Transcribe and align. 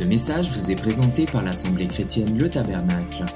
Ce 0.00 0.04
message 0.06 0.50
vous 0.50 0.70
est 0.70 0.76
présenté 0.76 1.26
par 1.26 1.44
l'Assemblée 1.44 1.86
chrétienne 1.86 2.38
Le 2.38 2.48
Tabernacle. 2.48 3.26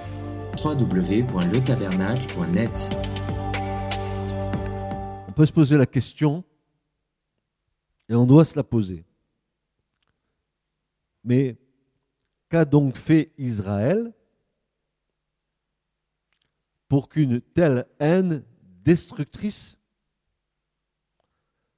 www.letabernacle.net 0.65 2.97
On 5.29 5.33
peut 5.33 5.45
se 5.45 5.53
poser 5.53 5.77
la 5.77 5.85
question, 5.85 6.43
et 8.09 8.15
on 8.15 8.25
doit 8.25 8.47
se 8.47 8.57
la 8.57 8.65
poser. 8.65 9.05
Mais 11.23 11.59
qu'a 12.49 12.65
donc 12.65 12.97
fait 12.97 13.35
Israël 13.37 14.15
pour 16.89 17.11
qu'une 17.11 17.43
telle 17.43 17.87
haine 17.99 18.43
destructrice 18.83 19.77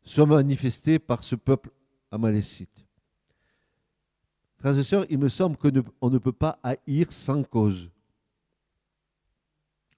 soit 0.04 0.26
manifestée 0.26 1.00
par 1.00 1.24
ce 1.24 1.34
peuple 1.34 1.72
amalécite 2.12 2.85
Frères 4.58 4.78
et 4.78 4.82
sœurs, 4.82 5.06
il 5.10 5.18
me 5.18 5.28
semble 5.28 5.56
qu'on 5.56 6.10
ne 6.10 6.18
peut 6.18 6.32
pas 6.32 6.58
haïr 6.62 7.12
sans 7.12 7.42
cause. 7.42 7.90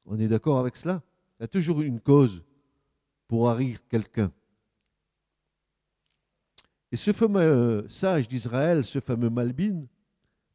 On 0.05 0.19
est 0.19 0.29
d'accord 0.29 0.59
avec 0.59 0.77
cela? 0.77 1.03
Il 1.39 1.43
y 1.43 1.45
a 1.45 1.49
toujours 1.49 1.81
une 1.83 2.01
cause 2.01 2.43
pour 3.29 3.51
haïr 3.51 3.79
quelqu'un. 3.89 4.33
Et 6.91 6.97
ce 6.97 7.13
fameux 7.13 7.41
euh, 7.41 7.89
sage 7.89 8.27
d'Israël, 8.27 8.85
ce 8.85 8.99
fameux 9.01 9.31
Malbin, 9.31 9.85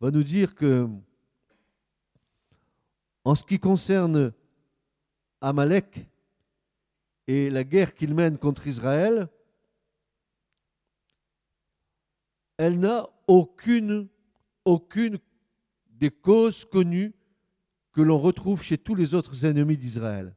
va 0.01 0.11
nous 0.11 0.23
dire 0.23 0.55
que, 0.55 0.89
en 3.23 3.35
ce 3.35 3.43
qui 3.43 3.59
concerne 3.59 4.33
Amalek 5.39 6.09
et 7.27 7.49
la 7.49 7.63
guerre 7.63 7.93
qu'il 7.93 8.13
mène 8.13 8.37
contre 8.37 8.67
Israël, 8.67 9.29
elle 12.57 12.79
n'a 12.79 13.07
aucune, 13.27 14.09
des 15.89 16.11
causes 16.11 16.65
connues 16.65 17.13
que 17.91 18.01
l'on 18.01 18.19
retrouve 18.19 18.61
chez 18.61 18.77
tous 18.77 18.95
les 18.95 19.13
autres 19.13 19.45
ennemis 19.45 19.77
d'Israël. 19.77 20.35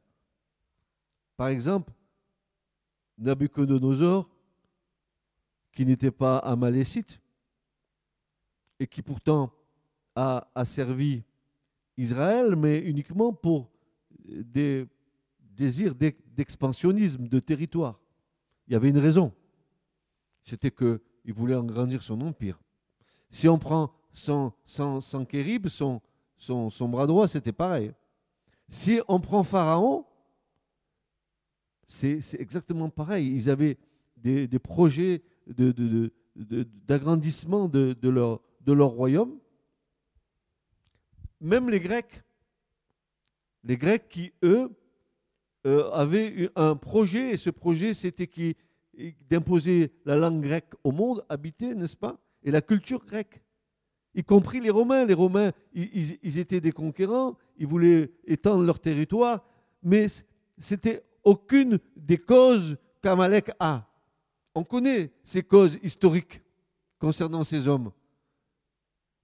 Par 1.35 1.47
exemple, 1.47 1.93
Nabucodonosor, 3.17 4.29
qui 5.71 5.85
n'était 5.85 6.11
pas 6.11 6.41
un 6.45 6.55
malécite 6.55 7.19
et 8.79 8.87
qui 8.87 9.01
pourtant 9.01 9.51
a, 10.15 10.47
a 10.53 10.65
servi 10.65 11.23
Israël, 11.97 12.55
mais 12.55 12.79
uniquement 12.79 13.33
pour 13.33 13.71
des 14.27 14.87
désirs 15.39 15.95
d'expansionnisme 15.95 17.27
de 17.27 17.39
territoire. 17.39 17.99
Il 18.67 18.73
y 18.73 18.75
avait 18.75 18.89
une 18.89 18.99
raison. 18.99 19.33
C'était 20.43 20.71
que 20.71 21.01
il 21.25 21.33
voulait 21.33 21.55
agrandir 21.55 22.03
son 22.03 22.21
empire. 22.21 22.59
Si 23.29 23.47
on 23.47 23.57
prend 23.57 23.91
son, 24.11 24.53
son, 24.65 25.01
son 25.01 25.27
son, 26.37 26.69
son, 26.69 26.89
bras 26.89 27.07
droit, 27.07 27.27
c'était 27.27 27.51
pareil. 27.51 27.91
Si 28.69 28.99
on 29.07 29.19
prend 29.19 29.43
Pharaon, 29.43 30.05
c'est 31.87 32.19
exactement 32.39 32.89
pareil. 32.89 33.33
Ils 33.33 33.49
avaient 33.49 33.77
des, 34.17 34.59
projets 34.59 35.23
d'agrandissement 36.87 37.67
de, 37.67 38.09
leur, 38.09 38.89
royaume. 38.89 39.39
Même 41.39 41.69
les 41.69 41.79
Grecs, 41.79 42.23
les 43.63 43.77
Grecs 43.77 44.09
qui, 44.09 44.33
eux, 44.43 44.71
euh, 45.65 45.91
avaient 45.91 46.49
un 46.55 46.75
projet, 46.75 47.31
et 47.31 47.37
ce 47.37 47.49
projet, 47.49 47.93
c'était 47.93 48.29
d'imposer 49.29 49.91
la 50.05 50.15
langue 50.15 50.41
grecque 50.41 50.73
au 50.83 50.91
monde 50.91 51.23
habité, 51.29 51.75
n'est-ce 51.75 51.95
pas? 51.95 52.17
Et 52.43 52.51
la 52.51 52.61
culture 52.61 53.05
grecque. 53.05 53.41
Y 54.15 54.23
compris 54.23 54.59
les 54.59 54.69
Romains. 54.69 55.05
Les 55.05 55.13
Romains, 55.13 55.51
ils, 55.73 56.39
étaient 56.39 56.61
des 56.61 56.71
conquérants, 56.71 57.37
ils 57.57 57.67
voulaient 57.67 58.11
étendre 58.25 58.63
leur 58.63 58.79
territoire, 58.79 59.45
mais 59.83 60.07
c'était 60.57 61.03
aucune 61.23 61.79
des 61.95 62.17
causes 62.17 62.77
qu'Amalek 63.01 63.51
a. 63.59 63.87
On 64.55 64.63
connaît 64.63 65.11
ces 65.23 65.43
causes 65.43 65.77
historiques 65.83 66.41
concernant 66.99 67.43
ces 67.43 67.67
hommes. 67.67 67.91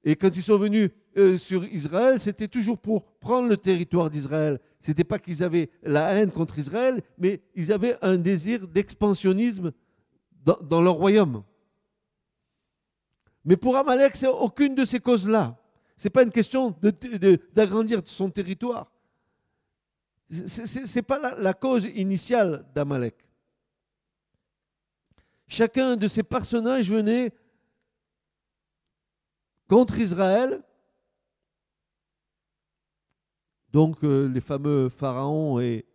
Et 0.03 0.15
quand 0.15 0.35
ils 0.35 0.43
sont 0.43 0.57
venus 0.57 0.91
euh, 1.17 1.37
sur 1.37 1.63
Israël, 1.65 2.19
c'était 2.19 2.47
toujours 2.47 2.77
pour 2.77 3.03
prendre 3.19 3.47
le 3.47 3.57
territoire 3.57 4.09
d'Israël. 4.09 4.59
Ce 4.81 4.91
n'était 4.91 5.05
pas 5.05 5.17
qu'ils 5.17 5.43
avaient 5.43 5.69
la 5.81 6.13
haine 6.13 6.31
contre 6.31 6.59
Israël, 6.59 7.01
mais 7.17 7.41
ils 7.55 7.71
avaient 7.71 7.97
un 8.01 8.17
désir 8.17 8.67
d'expansionnisme 8.67 9.71
dans, 10.43 10.81
leur 10.81 10.95
royaume. 10.95 11.43
Mais 13.45 13.57
pour 13.57 13.75
Amalek, 13.75 14.15
c'est 14.15 14.27
aucune 14.27 14.75
de 14.75 14.85
ces 14.85 14.99
causes-là. 14.99 15.57
Ce 15.97 16.07
n'est 16.07 16.11
pas 16.11 16.23
une 16.23 16.31
question 16.31 16.75
d'agrandir 17.53 18.01
son 18.05 18.29
territoire. 18.29 18.91
Ce 20.29 20.95
n'est 20.95 21.01
pas 21.03 21.35
la, 21.37 21.53
cause 21.53 21.85
initiale 21.85 22.65
d'Amalek. 22.73 23.15
Chacun 25.47 25.95
de 25.95 26.07
ces 26.07 26.23
personnages 26.23 26.89
venait 26.89 27.31
contre 29.67 29.99
Israël. 29.99 30.63
Donc 33.71 34.03
euh, 34.03 34.27
les 34.27 34.41
fameux 34.41 34.89
pharaons 34.89 35.59
et, 35.59 35.85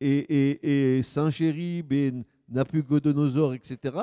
et, 0.00 0.18
et, 0.18 0.98
et 0.98 1.02
Saint-Chérib 1.02 1.92
et 1.92 2.12
Nabucodonosor, 2.48 3.54
etc. 3.54 3.96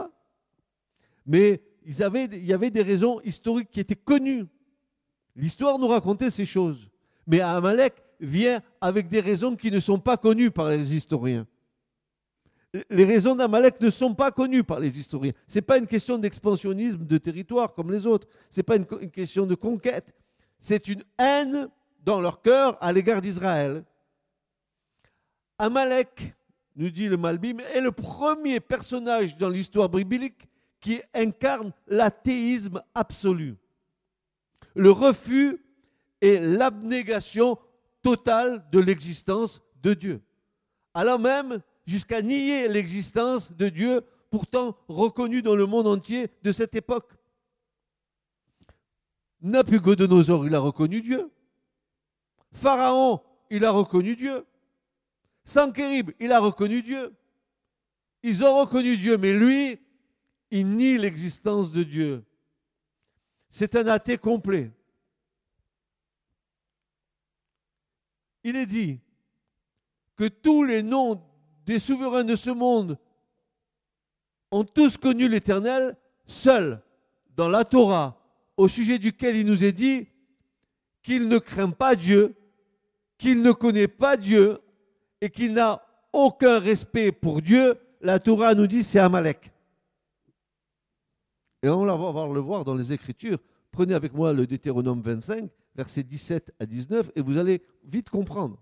Mais 1.26 1.62
il 1.86 2.46
y 2.46 2.54
avait 2.54 2.70
des 2.70 2.84
raisons 2.84 3.20
historiques 3.22 3.72
qui 3.72 3.80
étaient 3.80 3.96
connues. 3.96 4.46
L'histoire 5.36 5.80
nous 5.80 5.88
racontait 5.88 6.30
ces 6.30 6.46
choses. 6.46 6.90
Mais 7.28 7.40
Amalek 7.40 7.96
vient 8.20 8.62
avec 8.80 9.08
des 9.08 9.20
raisons 9.20 9.56
qui 9.56 9.72
ne 9.72 9.80
sont 9.80 10.00
pas 10.00 10.18
connues 10.18 10.52
par 10.52 10.70
les 10.70 10.96
historiens 10.96 11.48
les 12.90 13.06
raisons 13.06 13.36
d'Amalek 13.36 13.82
ne 13.82 13.90
sont 13.90 14.14
pas 14.14 14.32
connues 14.32 14.64
par 14.64 14.80
les 14.80 14.98
historiens. 14.98 15.34
Ce 15.48 15.58
n'est 15.58 15.62
pas 15.62 15.78
une 15.78 15.88
question 15.88 16.18
d'expansionnisme 16.18 17.06
de 17.06 17.18
territoire 17.18 17.74
comme 17.74 17.92
les 17.92 18.08
autres. 18.08 18.28
Ce 18.50 18.60
n'est 18.60 18.64
pas 18.64 18.78
une, 18.78 18.86
question 18.86 19.46
de 19.46 19.56
conquête. 19.56 20.14
C'est 20.60 20.88
une 20.88 21.04
haine 21.18 21.68
dans 22.04 22.22
leur 22.22 22.42
cœur 22.42 22.78
à 22.82 22.94
l'égard 22.94 23.22
d'Israël. 23.22 23.84
Amalek, 25.58 26.34
nous 26.76 26.90
dit 26.90 27.08
le 27.08 27.18
Malbim, 27.18 27.60
est 27.74 27.82
le 27.82 27.92
premier 27.92 28.60
personnage 28.60 29.38
dans 29.38 29.50
l'histoire 29.50 29.90
biblique 29.90 30.48
qui 30.82 31.02
incarne 31.14 31.72
l'athéisme 31.88 32.84
absolu. 32.94 33.56
Le 34.76 34.92
refus 34.92 35.64
et 36.22 36.40
l'abnégation 36.40 37.58
totale 38.02 38.66
de 38.72 38.80
l'existence 38.80 39.62
de 39.82 39.94
Dieu. 39.94 40.22
Alors 40.94 41.20
même 41.20 41.62
jusqu'à 41.86 42.22
nier 42.22 42.68
l'existence 42.68 43.52
de 43.54 43.70
Dieu, 43.70 44.02
pourtant 44.30 44.78
reconnu 44.88 45.42
dans 45.42 45.56
le 45.56 45.66
monde 45.66 45.88
entier 45.88 46.30
de 46.42 46.52
cette 46.52 46.76
époque. 46.76 47.12
Nabucodonosor, 49.42 50.46
il 50.46 50.56
a 50.56 50.60
reconnu 50.60 51.02
Dieu. 51.02 51.32
Pharaon, 52.54 53.22
il 53.50 53.66
a 53.66 53.72
reconnu 53.72 54.16
Dieu. 54.16 54.46
Sankérib, 55.44 56.12
il 56.20 56.32
a 56.32 56.40
reconnu 56.40 56.82
Dieu. 56.82 57.14
Ils 58.24 58.44
ont 58.44 58.60
reconnu 58.60 58.98
Dieu, 58.98 59.18
mais 59.18 59.34
lui, 59.34 59.80
il 60.52 60.68
nie 60.68 60.98
l'existence 60.98 61.72
de 61.72 61.84
Dieu. 61.84 62.24
C'est 63.50 63.76
un 63.76 63.88
athée 63.88 64.18
complet. 64.18 64.72
Il 68.44 68.56
est 68.56 68.66
dit 68.66 69.00
que 70.16 70.28
tous 70.28 70.64
les 70.64 70.84
noms 70.84 71.22
des 71.66 71.80
souverains 71.80 72.24
de 72.24 72.36
ce 72.36 72.50
monde 72.50 72.98
ont 74.52 74.64
tous 74.64 74.98
connu 74.98 75.28
l'Éternel 75.28 75.96
seul 76.26 76.82
dans 77.36 77.48
la 77.48 77.64
Torah, 77.64 78.18
au 78.58 78.68
sujet 78.68 79.00
duquel 79.00 79.38
il 79.38 79.46
nous 79.46 79.64
est 79.64 79.72
dit 79.72 80.08
qu'il 81.02 81.28
ne 81.28 81.40
craint 81.40 81.72
pas 81.72 81.96
Dieu, 81.96 82.36
qu'il 83.18 83.42
ne 83.42 83.52
connaît 83.52 83.88
pas 83.88 84.18
Dieu 84.18 84.60
et 85.22 85.30
qu'il 85.30 85.54
n'a 85.54 85.86
aucun 86.12 86.60
respect 86.60 87.12
pour 87.12 87.42
Dieu, 87.42 87.80
la 88.02 88.20
Torah 88.20 88.54
nous 88.54 88.68
dit 88.68 88.84
c'est 88.84 89.00
Amalek. 89.00 89.51
Et 91.64 91.70
on 91.70 91.86
va 91.86 92.28
le 92.34 92.40
voir 92.40 92.64
dans 92.64 92.76
les 92.76 92.92
Écritures. 92.92 93.40
Prenez 93.72 93.94
avec 93.94 94.14
moi 94.14 94.34
le 94.34 94.48
Deutéronome 94.48 95.02
25, 95.02 95.50
versets 95.76 96.04
17 96.04 96.54
à 96.60 96.66
19, 96.66 97.12
et 97.16 97.22
vous 97.22 97.38
allez 97.38 97.62
vite 97.84 98.10
comprendre. 98.10 98.62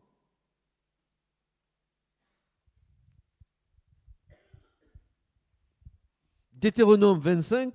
Deutéronome 6.54 7.20
25, 7.20 7.74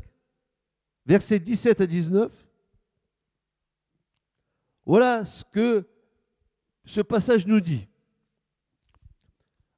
versets 1.06 1.38
17 1.38 1.80
à 1.80 1.86
19. 1.86 2.32
Voilà 4.84 5.24
ce 5.24 5.42
que 5.44 5.88
ce 6.84 7.00
passage 7.00 7.46
nous 7.46 7.60
dit. 7.60 7.88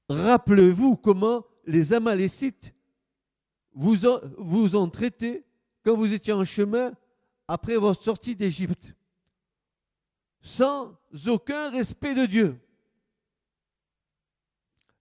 Rappelez-vous 0.09 0.97
comment 0.97 1.47
les 1.65 1.93
Amalécites 1.93 2.75
vous 3.77 4.07
ont, 4.07 4.21
vous 4.39 4.75
ont 4.75 4.89
traité 4.89 5.45
quand 5.85 5.95
vous 5.95 6.13
étiez 6.13 6.33
en 6.33 6.45
chemin 6.45 6.93
après 7.47 7.77
votre 7.77 8.03
sortie 8.03 8.35
d'Égypte, 8.35 8.97
sans 10.41 10.99
aucun 11.27 11.71
respect 11.71 12.15
de 12.15 12.27
Dieu. 12.27 12.59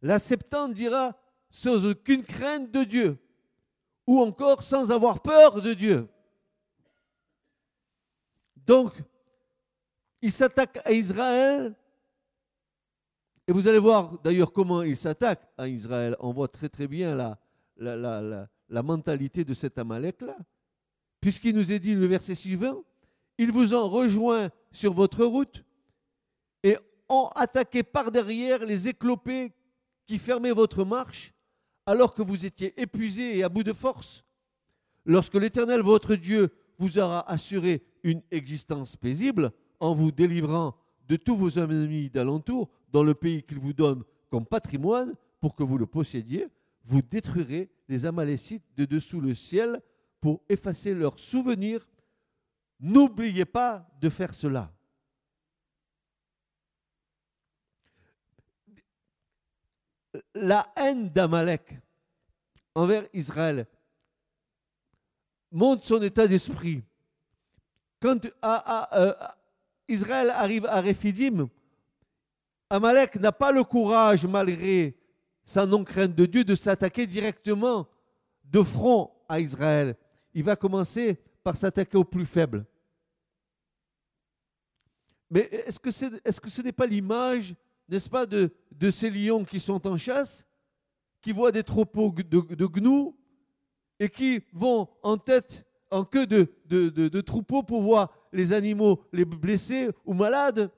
La 0.02 0.20
Septante 0.20 0.74
dira 0.74 1.18
sans 1.50 1.86
aucune 1.86 2.24
crainte 2.24 2.70
de 2.70 2.84
Dieu, 2.84 3.18
ou 4.06 4.20
encore 4.20 4.62
sans 4.62 4.92
avoir 4.92 5.22
peur 5.22 5.62
de 5.62 5.74
Dieu. 5.74 6.08
Donc, 8.58 8.94
il 10.22 10.32
s'attaque 10.32 10.80
à 10.84 10.92
Israël, 10.92 11.74
et 13.48 13.52
vous 13.52 13.68
allez 13.68 13.80
voir 13.80 14.20
d'ailleurs 14.20 14.52
comment 14.52 14.82
il 14.82 14.98
s'attaque 14.98 15.48
à 15.58 15.68
Israël. 15.68 16.16
On 16.20 16.34
voit 16.34 16.48
très 16.48 16.68
très 16.68 16.88
bien 16.88 17.16
la, 17.78 18.48
la 18.70 18.84
mentalité 18.84 19.44
de 19.44 19.54
cet 19.54 19.78
Amalek-là, 19.78 20.38
puisqu'il 21.22 21.56
nous 21.56 21.72
est 21.72 21.80
dit 21.80 21.96
le 21.96 22.06
verset 22.06 22.36
suivant, 22.36 22.84
ils 23.38 23.52
vous 23.52 23.74
ont 23.74 23.90
rejoint 23.90 24.50
sur 24.72 24.94
votre 24.94 25.26
route 25.26 25.64
et 26.64 26.78
ont 27.10 27.30
attaqué 27.36 27.84
par 27.84 28.12
derrière 28.12 28.66
les 28.66 28.88
éclopés 28.88 29.54
qui 30.06 30.18
fermaient 30.18 30.52
votre 30.52 30.86
marche 30.86 31.34
alors 31.86 32.14
que 32.14 32.22
vous 32.22 32.46
étiez 32.46 32.80
épuisés 32.82 33.38
et 33.38 33.44
à 33.44 33.50
bout 33.50 33.64
de 33.64 33.74
force. 33.74 34.24
Lorsque 35.06 35.36
l'Éternel, 35.36 35.82
votre 35.82 36.16
Dieu, 36.16 36.50
vous 36.80 36.98
aura 36.98 37.30
assuré 37.30 37.84
une 38.04 38.22
existence 38.32 38.96
paisible 38.96 39.52
en 39.80 39.94
vous 39.94 40.12
délivrant 40.12 40.76
de 41.08 41.16
tous 41.16 41.36
vos 41.36 41.60
ennemis 41.60 42.10
d'alentour 42.10 42.70
dans 42.92 43.04
le 43.04 43.14
pays 43.14 43.44
qu'il 43.44 43.60
vous 43.60 43.74
donne 43.74 44.04
comme 44.30 44.46
patrimoine 44.46 45.14
pour 45.40 45.56
que 45.56 45.64
vous 45.64 45.78
le 45.78 45.86
possédiez, 45.86 46.48
vous 46.86 47.02
détruirez 47.02 47.70
les 47.88 48.06
Amalécites 48.06 48.66
de 48.76 48.86
dessous 48.86 49.22
le 49.22 49.34
ciel 49.34 49.82
pour 50.20 50.42
effacer 50.50 50.94
leurs 50.94 51.20
souvenirs. 51.20 51.88
N'oubliez 52.80 53.46
pas 53.46 53.88
de 54.02 54.10
faire 54.10 54.34
cela. 54.34 54.72
La 60.34 60.72
haine 60.76 61.10
d'Amalek 61.10 61.78
envers 62.74 63.08
Israël 63.14 63.68
montre 65.52 65.86
son 65.86 66.02
état 66.02 66.28
d'esprit. 66.28 66.84
Quand 68.00 68.20
euh, 68.44 69.14
Israël 69.88 70.30
arrive 70.30 70.66
à 70.66 70.82
Réphidim, 70.82 71.50
Amalek 72.70 73.16
n'a 73.16 73.32
pas 73.32 73.52
le 73.52 73.64
courage, 73.64 74.26
malgré 74.26 74.98
sa 75.46 75.66
non-crainte 75.66 76.16
de 76.16 76.26
Dieu, 76.26 76.44
de 76.44 76.56
s'attaquer 76.56 77.08
directement 77.08 77.88
de 78.44 78.62
front 78.64 79.12
à 79.30 79.40
Israël. 79.40 79.96
Il 80.34 80.44
va 80.44 80.56
commencer 80.56 81.20
par 81.44 81.56
s'attaquer 81.56 81.98
aux 81.98 82.04
plus 82.04 82.26
faibles. 82.26 82.66
Mais 85.30 85.50
est-ce 85.66 85.80
que, 85.80 85.92
ce 86.50 86.62
n'est 86.62 86.72
pas 86.72 86.88
l'image, 86.88 87.56
n'est-ce 87.88 88.10
pas, 88.10 88.26
de, 88.26 88.52
ces 88.92 89.10
lions 89.10 89.44
qui 89.44 89.60
sont 89.60 89.88
en 89.88 89.98
chasse, 89.98 90.46
qui 91.22 91.32
voient 91.32 91.52
des 91.52 91.64
troupeaux 91.64 92.12
de, 92.12 92.42
de 92.42 92.66
gnous 92.66 93.16
et 94.00 94.10
qui 94.10 94.44
vont 94.54 94.90
en 95.04 95.18
tête, 95.18 95.66
en 95.92 96.04
queue 96.04 96.28
de, 96.28 96.52
de, 96.66 97.22
troupeaux 97.22 97.64
pour 97.64 97.82
voir 97.82 98.12
les 98.34 98.52
animaux, 98.52 99.04
les 99.14 99.26
blessés 99.26 99.90
ou 100.06 100.14
malades, 100.14 100.72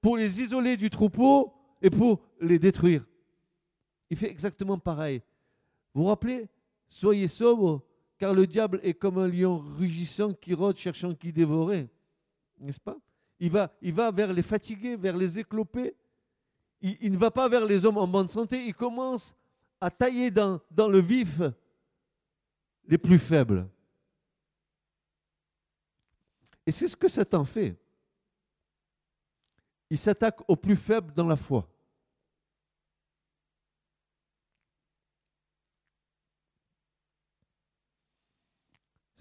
pour 0.00 0.16
les 0.16 0.40
isoler 0.40 0.76
du 0.76 0.88
troupeau 0.88 1.52
et 1.82 1.90
pour 1.90 2.20
les 2.40 2.58
détruire? 2.58 3.04
Il 4.10 4.16
fait 4.16 4.30
exactement 4.30 4.78
pareil. 4.78 5.22
Vous 5.94 6.02
vous 6.02 6.08
rappelez? 6.08 6.48
Soyez 6.88 7.28
sobre, 7.28 7.82
car 8.18 8.34
le 8.34 8.46
diable 8.46 8.80
est 8.82 8.94
comme 8.94 9.18
un 9.18 9.28
lion 9.28 9.58
rugissant 9.78 10.34
qui 10.34 10.52
rôde 10.52 10.76
cherchant 10.76 11.14
qui 11.14 11.32
dévorer. 11.32 11.88
N'est-ce 12.58 12.80
pas? 12.80 12.98
Il 13.38 13.50
va, 13.50 13.72
il 13.80 13.94
va 13.94 14.10
vers 14.10 14.32
les 14.32 14.42
fatigués, 14.42 14.96
vers 14.96 15.16
les 15.16 15.38
éclopés. 15.38 15.94
Il, 16.82 17.12
ne 17.12 17.16
va 17.16 17.30
pas 17.30 17.48
vers 17.48 17.64
les 17.64 17.84
hommes 17.84 17.98
en 17.98 18.08
bonne 18.08 18.28
santé. 18.28 18.66
Il 18.66 18.74
commence 18.74 19.34
à 19.80 19.90
tailler 19.90 20.30
dans, 20.30 20.60
dans 20.70 20.88
le 20.88 20.98
vif 20.98 21.40
les 22.86 22.98
plus 22.98 23.18
faibles. 23.18 23.68
Et 26.66 26.72
c'est 26.72 26.88
ce 26.88 26.96
que 26.96 27.08
Satan 27.08 27.44
fait. 27.44 27.76
Il 29.88 29.98
s'attaque 29.98 30.40
aux 30.48 30.56
plus 30.56 30.76
faibles 30.76 31.12
dans 31.14 31.26
la 31.26 31.36
foi. 31.36 31.68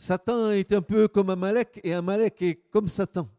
Satan 0.10 0.50
est 0.50 0.74
un 0.74 0.82
peu 0.82 1.08
comme 1.08 1.30
Amalek 1.30 1.80
et 1.84 1.94
Amalek 1.94 2.42
est 2.42 2.56
comme 2.72 2.88
Satan. 2.88 3.30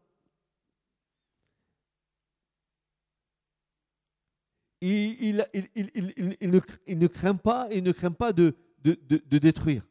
Il, 4.79 5.35
ne, 5.35 7.07
craint 7.07 7.35
pas 7.35 7.67
et 7.71 7.81
ne 7.81 7.91
craint 7.91 8.13
pas 8.13 8.31
de, 8.31 8.55
détruire. 8.85 9.85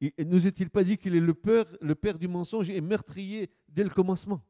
Ne 0.00 0.24
nous 0.24 0.48
est-il 0.48 0.68
pas 0.68 0.82
dit 0.82 0.98
qu'il 0.98 1.14
est 1.14 1.20
le 1.20 1.32
père, 1.32 1.66
le 1.80 1.94
père 1.94 2.18
du 2.18 2.26
mensonge 2.26 2.70
et 2.70 2.80
meurtrier 2.80 3.48
dès 3.68 3.84
le 3.84 3.90
commencement? 3.90 4.42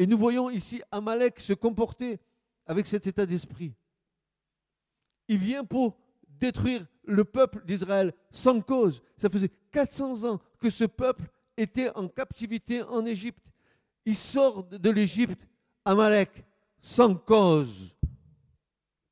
Et 0.00 0.06
nous 0.08 0.18
voyons 0.18 0.50
ici 0.50 0.82
Amalek 0.90 1.38
se 1.38 1.52
comporter 1.52 2.18
avec 2.66 2.88
cet 2.88 3.06
état 3.06 3.24
d'esprit. 3.24 3.72
Il 5.28 5.38
vient 5.38 5.64
pour 5.64 5.96
détruire 6.26 6.84
le 7.08 7.24
peuple 7.24 7.64
d'Israël 7.64 8.12
sans 8.30 8.60
cause. 8.60 9.02
Ça 9.16 9.28
faisait 9.28 9.50
400 9.72 10.28
ans 10.30 10.40
que 10.60 10.70
ce 10.70 10.84
peuple 10.84 11.28
était 11.56 11.90
en 11.96 12.08
captivité 12.08 12.82
en 12.82 13.04
Égypte. 13.04 13.52
Il 14.04 14.16
sort 14.16 14.64
de 14.64 14.90
l'Égypte, 14.90 15.48
Amalek, 15.84 16.44
sans 16.80 17.14
cause. 17.14 17.96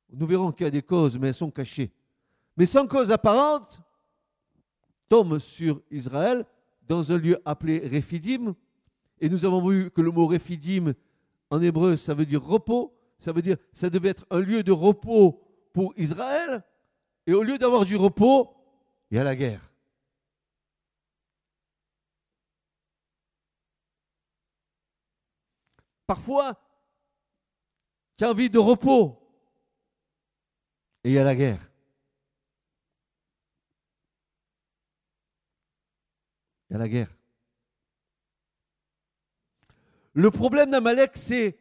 Nous 0.09 0.25
verrons 0.25 0.51
qu'il 0.51 0.65
y 0.65 0.67
a 0.67 0.71
des 0.71 0.81
causes, 0.81 1.17
mais 1.17 1.29
elles 1.29 1.33
sont 1.33 1.51
cachées. 1.51 1.91
Mais 2.55 2.65
sans 2.65 2.87
cause 2.87 3.11
apparente, 3.11 3.81
tombe 5.09 5.39
sur 5.39 5.81
Israël 5.91 6.45
dans 6.87 7.11
un 7.11 7.17
lieu 7.17 7.39
appelé 7.45 7.79
Réphidim. 7.79 8.55
Et 9.19 9.29
nous 9.29 9.45
avons 9.45 9.67
vu 9.67 9.91
que 9.91 10.01
le 10.01 10.11
mot 10.11 10.27
Réphidim 10.27 10.93
en 11.49 11.61
hébreu, 11.61 11.97
ça 11.97 12.13
veut 12.13 12.25
dire 12.25 12.43
repos. 12.43 12.93
Ça 13.19 13.31
veut 13.31 13.41
dire 13.41 13.57
ça 13.73 13.89
devait 13.89 14.09
être 14.09 14.25
un 14.29 14.39
lieu 14.39 14.63
de 14.63 14.71
repos 14.71 15.41
pour 15.73 15.93
Israël. 15.97 16.63
Et 17.27 17.33
au 17.33 17.43
lieu 17.43 17.57
d'avoir 17.57 17.83
du 17.83 17.97
repos, 17.97 18.55
il 19.11 19.17
y 19.17 19.19
a 19.19 19.23
la 19.23 19.35
guerre. 19.35 19.61
Parfois, 26.07 26.57
tu 28.15 28.23
as 28.23 28.31
envie 28.31 28.49
de 28.49 28.57
repos 28.57 29.21
et 31.03 31.09
il 31.09 31.13
y 31.15 31.19
a 31.19 31.23
la 31.25 31.35
guerre. 31.35 31.59
Il 36.69 36.73
y 36.73 36.75
a 36.77 36.79
la 36.79 36.87
guerre. 36.87 37.13
Le 40.13 40.31
problème 40.31 40.71
d'Amalek, 40.71 41.17
c'est 41.17 41.57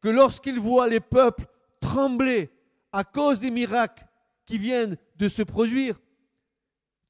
que 0.00 0.08
lorsqu'il 0.08 0.58
voit 0.58 0.88
les 0.88 1.00
peuples 1.00 1.46
trembler 1.80 2.50
à 2.90 3.04
cause 3.04 3.38
des 3.38 3.52
miracles 3.52 4.06
qui 4.46 4.58
viennent 4.58 4.96
de 5.16 5.28
se 5.28 5.42
produire, 5.42 5.98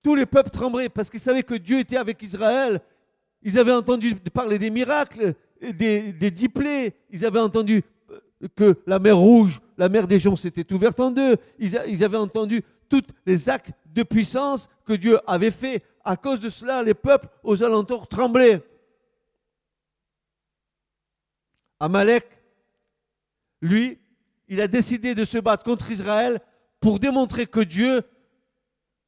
tous 0.03 0.14
les 0.14 0.26
peuples 0.26 0.50
tremblaient 0.50 0.88
parce 0.88 1.11
qu'ils 1.11 1.21
savaient 1.21 1.43
que 1.43 1.55
Dieu 1.55 1.79
était 1.79 1.97
avec 1.97 2.23
Israël. 2.23 2.81
Ils 3.43 3.59
avaient 3.59 3.73
entendu 3.73 4.14
parler 4.17 4.59
des 4.59 4.71
miracles, 4.71 5.35
des, 5.61 6.12
des 6.12 6.31
dix. 6.31 6.49
Ils 7.11 7.25
avaient 7.25 7.41
entendu 7.41 7.83
euh, 8.11 8.49
que 8.55 8.76
la 8.87 8.99
mer 8.99 9.17
Rouge, 9.17 9.61
la 9.79 9.88
mer 9.88 10.07
des 10.07 10.19
gens 10.19 10.37
s'était 10.37 10.71
ouverte 10.73 11.00
en 11.00 11.11
deux. 11.11 11.37
Ils, 11.59 11.81
ils 11.88 12.05
avaient 12.05 12.19
entendu 12.19 12.62
tous 12.88 13.03
les 13.25 13.49
actes 13.49 13.71
de 13.87 14.03
puissance 14.03 14.69
que 14.85 14.93
Dieu 14.93 15.19
avait 15.26 15.50
fait. 15.50 15.83
À 16.05 16.17
cause 16.17 16.41
de 16.41 16.50
cela, 16.50 16.83
les 16.83 16.95
peuples 16.95 17.29
aux 17.43 17.62
alentours 17.62 18.07
tremblaient. 18.07 18.62
Amalek, 21.81 22.26
lui, 23.62 23.99
il 24.49 24.61
a 24.61 24.69
décidé 24.69 25.14
de 25.14 25.25
se 25.25 25.38
battre 25.38 25.64
contre 25.64 25.91
Israël 25.91 26.41
pour 26.85 26.99
démontrer 26.99 27.47
que 27.47 27.61
Dieu 27.61 28.03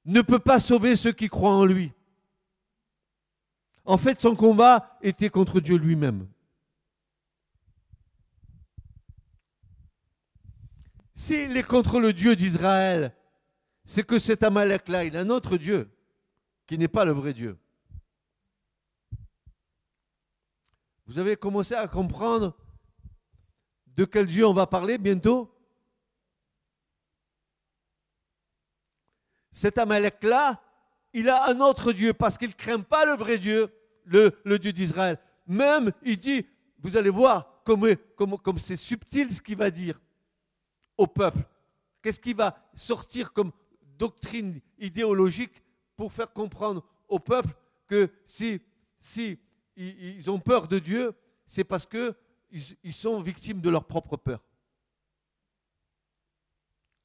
ne 0.07 0.23
peut 0.23 0.39
pas 0.39 0.59
sauver 0.59 0.97
ceux 0.97 1.13
qui 1.13 1.29
croient 1.29 1.53
en 1.53 1.67
lui. 1.67 1.93
En 3.85 3.99
fait, 3.99 4.19
son 4.19 4.35
combat 4.35 4.97
était 5.03 5.29
contre 5.29 5.61
Dieu 5.61 5.77
lui-même. 5.77 6.27
S'il 11.15 11.55
est 11.55 11.67
contre 11.67 12.01
le 12.01 12.15
Dieu 12.15 12.35
d'Israël, 12.35 13.15
c'est 13.85 14.07
que 14.07 14.19
cet 14.19 14.43
Amalek-là, 14.43 15.05
il 15.05 15.15
a 15.15 15.21
un 15.21 15.29
autre 15.29 15.59
Dieu, 15.59 15.91
qui 16.67 16.79
n'est 16.79 16.89
pas 16.89 17.05
le 17.05 17.13
vrai 17.13 17.35
Dieu. 17.35 17.59
Vous 21.05 21.19
avez 21.19 21.37
commencé 21.37 21.75
à 21.75 21.87
comprendre 21.87 22.57
de 23.89 24.07
quel 24.07 24.29
Dieu 24.29 24.47
on 24.47 24.55
va 24.55 24.67
parler 24.67 24.97
bientôt? 24.97 25.53
Cet 29.57 29.79
Amalek-là, 29.79 30.61
il 31.15 31.31
a 31.31 31.49
un 31.49 31.61
autre 31.61 31.95
Dieu 31.95 32.13
parce 32.13 32.37
qu'il 32.37 32.49
ne 32.49 32.53
craint 32.53 32.83
pas 32.83 33.07
le 33.07 33.15
vrai 33.15 33.39
Dieu, 33.39 33.73
le, 34.05 34.59
Dieu 34.59 34.71
d'Israël. 34.71 35.19
Même, 35.47 35.93
il 36.03 36.19
dit, 36.19 36.45
vous 36.81 36.95
allez 36.95 37.09
voir 37.09 37.63
comme, 37.65 37.97
c'est 38.59 38.77
subtil 38.77 39.33
ce 39.33 39.41
qu'il 39.41 39.57
va 39.57 39.71
dire 39.71 39.99
au 40.99 41.07
peuple. 41.07 41.39
Qu'est-ce 42.03 42.21
qui 42.21 42.35
va 42.35 42.55
sortir 42.75 43.33
comme 43.33 43.51
doctrine 43.97 44.61
idéologique 44.79 45.63
pour 45.97 46.13
faire 46.13 46.31
comprendre 46.35 46.85
au 47.09 47.19
peuple 47.19 47.55
que 47.87 48.11
si, 48.27 48.61
si 49.01 49.39
ils 49.75 50.29
ont 50.29 50.39
peur 50.39 50.69
de 50.69 50.79
Dieu, 50.79 51.15
c'est 51.47 51.65
parce 51.65 51.87
qu'ils 51.87 52.15
ils 52.83 52.93
sont 52.93 53.23
victimes 53.23 53.63
de 53.63 53.71
leur 53.71 53.87
propre 53.87 54.19
peur. 54.19 54.45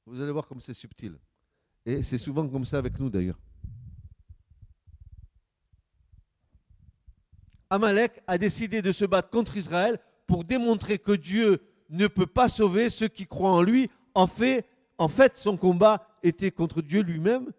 Vous 0.05 0.20
allez 0.20 0.34
voir 0.34 0.46
comme 0.46 0.60
c'est 0.60 0.74
subtil. 0.74 1.17
Et 1.86 2.04
c'est 2.04 2.18
souvent 2.18 2.48
comme 2.48 2.66
ça 2.66 2.78
avec 2.78 3.00
nous 3.00 3.10
d'ailleurs. 3.10 3.40
Amalek 7.70 8.22
a 8.28 8.38
décidé 8.38 8.82
de 8.82 8.92
se 8.92 9.06
battre 9.06 9.30
contre 9.30 9.56
Israël 9.58 9.98
pour 10.28 10.44
démontrer 10.44 11.00
que 11.00 11.14
Dieu 11.14 11.62
ne 11.90 12.08
peut 12.08 12.28
pas 12.28 12.50
sauver 12.50 12.90
ceux 12.90 13.08
qui 13.08 13.26
croient 13.26 13.52
en 13.52 13.62
lui. 13.62 13.90
En 14.14 14.28
fait, 14.28 14.68
en 14.98 15.08
fait 15.08 15.38
son 15.38 15.58
combat 15.58 16.06
était 16.22 16.52
contre 16.52 16.82
Dieu 16.82 17.02
lui-même, 17.02 17.52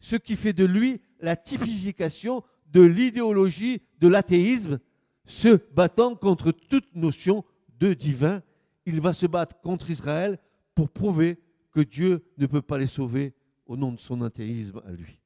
ce 0.00 0.16
qui 0.16 0.36
fait 0.36 0.52
de 0.52 0.64
lui 0.64 1.00
la 1.20 1.36
typification 1.36 2.42
de 2.72 2.82
l'idéologie 2.82 3.82
de 4.00 4.08
l'athéisme, 4.08 4.78
se 5.26 5.60
battant 5.74 6.14
contre 6.14 6.50
toute 6.50 6.94
notion 6.94 7.44
de 7.78 7.92
divin. 7.92 8.42
Il 8.86 9.00
va 9.00 9.12
se 9.12 9.26
battre 9.26 9.60
contre 9.60 9.90
Israël 9.90 10.38
pour 10.74 10.88
prouver 10.88 11.38
que 11.72 11.80
Dieu 11.80 12.24
ne 12.38 12.46
peut 12.46 12.62
pas 12.62 12.78
les 12.78 12.86
sauver 12.86 13.34
au 13.68 13.76
nom 13.76 13.92
de 13.92 14.00
son 14.00 14.22
athéisme 14.22 14.82
à 14.86 14.90
lui. 14.90 15.20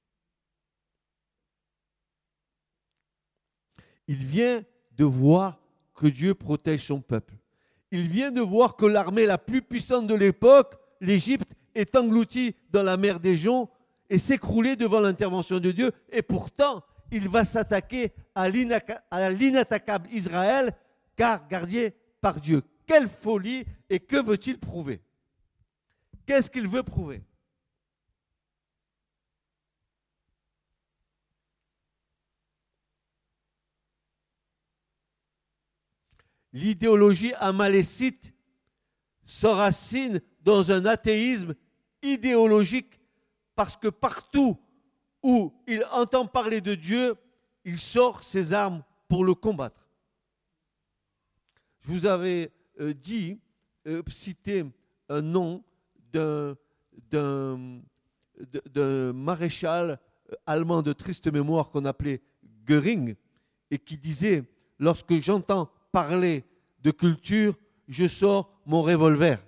Il 4.08 4.16
vient 4.16 4.62
de 4.90 5.04
voir 5.04 5.58
que 5.94 6.08
Dieu 6.08 6.34
protège 6.34 6.86
son 6.86 7.00
peuple. 7.00 7.34
Il 7.92 8.08
vient 8.08 8.32
de 8.32 8.40
voir 8.40 8.76
que 8.76 8.84
l'armée 8.84 9.26
la 9.26 9.38
plus 9.38 9.62
puissante 9.62 10.06
de 10.06 10.14
l'époque, 10.14 10.74
l'Égypte, 11.00 11.54
est 11.74 11.94
engloutie 11.96 12.54
dans 12.70 12.82
la 12.82 12.96
mer 12.96 13.20
des 13.20 13.36
Joncs 13.36 13.70
et 14.10 14.18
s'écrouler 14.18 14.76
devant 14.76 15.00
l'intervention 15.00 15.60
de 15.60 15.70
Dieu. 15.70 15.92
Et 16.10 16.22
pourtant, 16.22 16.82
il 17.10 17.28
va 17.28 17.44
s'attaquer 17.44 18.12
à 18.34 18.48
l'inattaquable 18.48 20.08
Israël, 20.12 20.74
car 21.16 21.46
gardé 21.46 21.94
par 22.20 22.40
Dieu. 22.40 22.62
Quelle 22.86 23.08
folie 23.08 23.64
et 23.88 24.00
que 24.00 24.16
veut-il 24.16 24.58
prouver? 24.58 25.00
Qu'est-ce 26.26 26.50
qu'il 26.50 26.66
veut 26.66 26.82
prouver? 26.82 27.22
L'idéologie 36.52 37.32
amalécite 37.34 38.34
s'enracine 39.24 40.20
dans 40.42 40.70
un 40.70 40.84
athéisme 40.84 41.54
idéologique 42.02 43.00
parce 43.54 43.76
que 43.76 43.88
partout 43.88 44.58
où 45.22 45.52
il 45.66 45.84
entend 45.92 46.26
parler 46.26 46.60
de 46.60 46.74
Dieu, 46.74 47.14
il 47.64 47.78
sort 47.78 48.24
ses 48.24 48.52
armes 48.52 48.82
pour 49.08 49.24
le 49.24 49.34
combattre. 49.34 49.88
Je 51.80 51.90
vous 51.90 52.06
avais 52.06 52.52
euh, 52.80 52.92
dit, 52.92 53.38
euh, 53.86 54.02
cité 54.08 54.64
un 55.08 55.22
nom 55.22 55.62
d'un 56.12 56.56
maréchal 59.12 59.98
euh, 60.30 60.34
allemand 60.46 60.82
de 60.82 60.92
triste 60.92 61.32
mémoire 61.32 61.70
qu'on 61.70 61.84
appelait 61.84 62.20
Göring 62.66 63.14
et 63.70 63.78
qui 63.78 63.96
disait, 63.96 64.44
lorsque 64.78 65.18
j'entends 65.20 65.70
parler 65.92 66.44
de 66.82 66.90
culture, 66.90 67.56
je 67.86 68.08
sors 68.08 68.60
mon 68.66 68.82
revolver. 68.82 69.38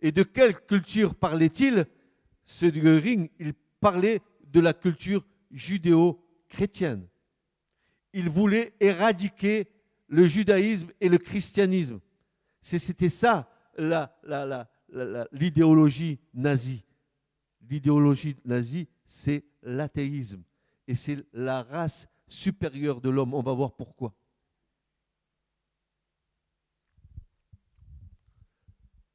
Et 0.00 0.12
de 0.12 0.22
quelle 0.22 0.58
culture 0.60 1.14
parlait-il? 1.14 1.86
Ce 2.46 2.66
Göring, 2.66 3.28
il 3.38 3.54
parlait 3.80 4.20
de 4.46 4.60
la 4.60 4.72
culture 4.72 5.26
judéo-chrétienne. 5.50 7.06
Il 8.12 8.28
voulait 8.28 8.74
éradiquer 8.80 9.68
le 10.08 10.26
judaïsme 10.26 10.90
et 11.00 11.08
le 11.08 11.18
christianisme. 11.18 12.00
C'était 12.60 13.08
ça 13.08 13.50
l'idéologie 15.32 16.20
nazie. 16.32 16.84
L'idéologie 17.68 18.36
nazie, 18.44 18.88
c'est 19.04 19.44
l'athéisme. 19.62 20.42
Et 20.86 20.94
c'est 20.94 21.24
la 21.32 21.62
race 21.62 22.08
supérieure 22.28 23.00
de 23.00 23.08
l'homme. 23.08 23.34
On 23.34 23.42
va 23.42 23.52
voir 23.52 23.74
pourquoi. 23.74 24.14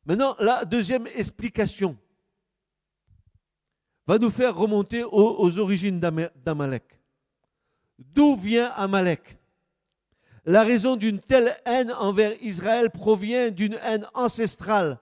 Maintenant, 0.10 0.36
la 0.40 0.66
deuxième 0.66 1.06
explication 1.06 1.96
va 4.08 4.18
nous 4.18 4.32
faire 4.32 4.56
remonter 4.56 5.04
aux, 5.04 5.60
origines 5.60 6.00
d'Amalek. 6.00 7.00
D'où 8.00 8.36
vient 8.36 8.72
Amalek? 8.72 9.38
La 10.46 10.64
raison 10.64 10.96
d'une 10.96 11.20
telle 11.20 11.56
haine 11.64 11.92
envers 11.92 12.42
Israël 12.42 12.90
provient 12.90 13.52
d'une 13.52 13.78
haine 13.84 14.08
ancestrale, 14.16 15.00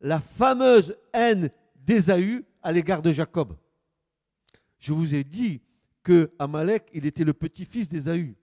la 0.00 0.20
fameuse 0.20 0.96
haine 1.12 1.50
d'Ésaü 1.74 2.44
à 2.62 2.70
l'égard 2.70 3.02
de 3.02 3.10
Jacob. 3.10 3.56
Je 4.78 4.92
vous 4.92 5.16
ai 5.16 5.24
dit 5.24 5.62
que 6.04 6.30
Amalek, 6.38 6.88
il 6.92 7.06
était 7.06 7.24
le 7.24 7.32
petit-fils 7.32 7.88
d'Ésaü. 7.88 8.36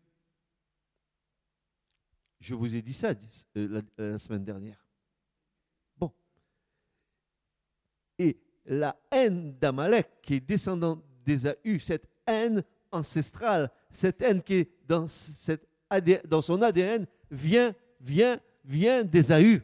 Je 2.42 2.54
vous 2.54 2.76
ai 2.76 2.82
dit 2.82 2.94
ça 2.94 3.14
euh, 3.56 3.82
la 3.98 4.18
semaine 4.18 4.44
dernière. 4.44 4.89
Et 8.20 8.38
la 8.66 8.96
haine 9.10 9.58
d'Amalek, 9.58 10.22
qui 10.22 10.36
est 10.36 10.40
descendant 10.40 11.02
d'Ésaü, 11.26 11.80
cette 11.80 12.08
haine 12.28 12.64
ancestrale, 12.92 13.72
cette 13.90 14.22
haine 14.22 14.44
qui 14.44 14.54
est 14.56 14.72
dans, 14.88 15.08
son 15.08 16.62
ADN, 16.62 17.08
vient, 17.32 17.74
vient, 18.00 18.40
vient 18.64 19.04
d'Ésaü. 19.04 19.64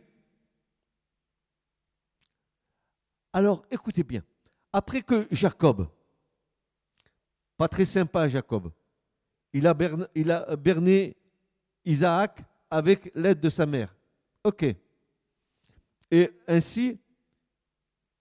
Alors, 3.32 3.66
écoutez 3.70 4.04
bien. 4.04 4.24
Après 4.72 5.02
que 5.02 5.28
Jacob, 5.30 5.88
pas 7.58 7.68
très 7.68 7.86
sympa 7.86 8.28
Jacob, 8.28 8.72
il 9.54 9.68
a 9.68 9.74
berné 10.56 11.16
Isaac 11.86 12.42
avec 12.70 13.12
l'aide 13.16 13.40
de 13.40 13.50
sa 13.50 13.66
mère. 13.66 13.96
OK. 14.44 14.66
Et 16.12 16.32
ainsi, 16.48 17.00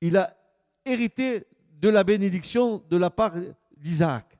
il 0.01 0.17
a 0.17 0.37
hérité 0.85 1.47
de 1.81 1.89
la 1.89 2.05
bénédiction 2.05 2.83
de 2.89 2.97
la 2.97 3.11
part 3.11 3.35
d'Isaac. 3.77 4.39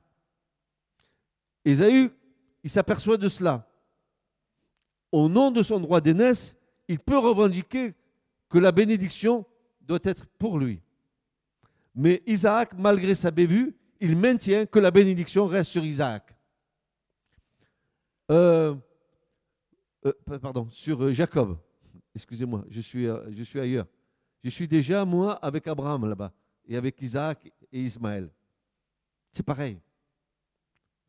Ésaü, 1.63 2.11
il 2.63 2.69
s'aperçoit 2.69 3.17
de 3.17 3.29
cela. 3.29 3.67
Au 5.11 5.29
nom 5.29 5.51
de 5.51 5.63
son 5.63 5.79
droit 5.79 6.01
d'aînesse, 6.01 6.55
il 6.87 6.99
peut 6.99 7.17
revendiquer 7.17 7.93
que 8.49 8.57
la 8.57 8.71
bénédiction 8.71 9.45
doit 9.81 9.99
être 10.03 10.25
pour 10.37 10.59
lui. 10.59 10.81
Mais 11.95 12.21
Isaac, 12.27 12.73
malgré 12.77 13.15
sa 13.15 13.31
bévue, 13.31 13.75
il 13.99 14.17
maintient 14.17 14.65
que 14.65 14.79
la 14.79 14.91
bénédiction 14.91 15.47
reste 15.47 15.71
sur 15.71 15.85
Isaac. 15.85 16.35
Euh, 18.31 18.75
euh, 20.05 20.39
pardon, 20.41 20.67
sur 20.71 21.03
euh, 21.03 21.11
Jacob. 21.11 21.57
Excusez-moi, 22.13 22.65
je 22.69 22.81
suis, 22.81 23.07
je 23.31 23.43
suis 23.43 23.59
ailleurs. 23.59 23.87
Je 24.45 24.51
suis 24.51 24.67
déjà, 24.67 25.03
moi, 25.05 25.33
avec 25.43 25.65
Abraham 25.65 26.07
là-bas, 26.07 26.31
et 26.67 26.77
avec 26.77 27.01
Isaac 27.01 27.51
et 27.71 27.81
Ismaël. 27.81 28.29
C'est 29.31 29.41
pareil. 29.41 29.79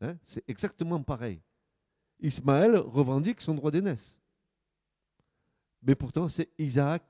Hein? 0.01 0.17
C'est 0.23 0.43
exactement 0.49 1.03
pareil. 1.03 1.39
Ismaël 2.19 2.77
revendique 2.77 3.39
son 3.41 3.53
droit 3.53 3.69
d'aînesse. 3.69 4.17
Mais 5.83 5.93
pourtant, 5.93 6.27
c'est 6.29 6.49
Isaac 6.57 7.03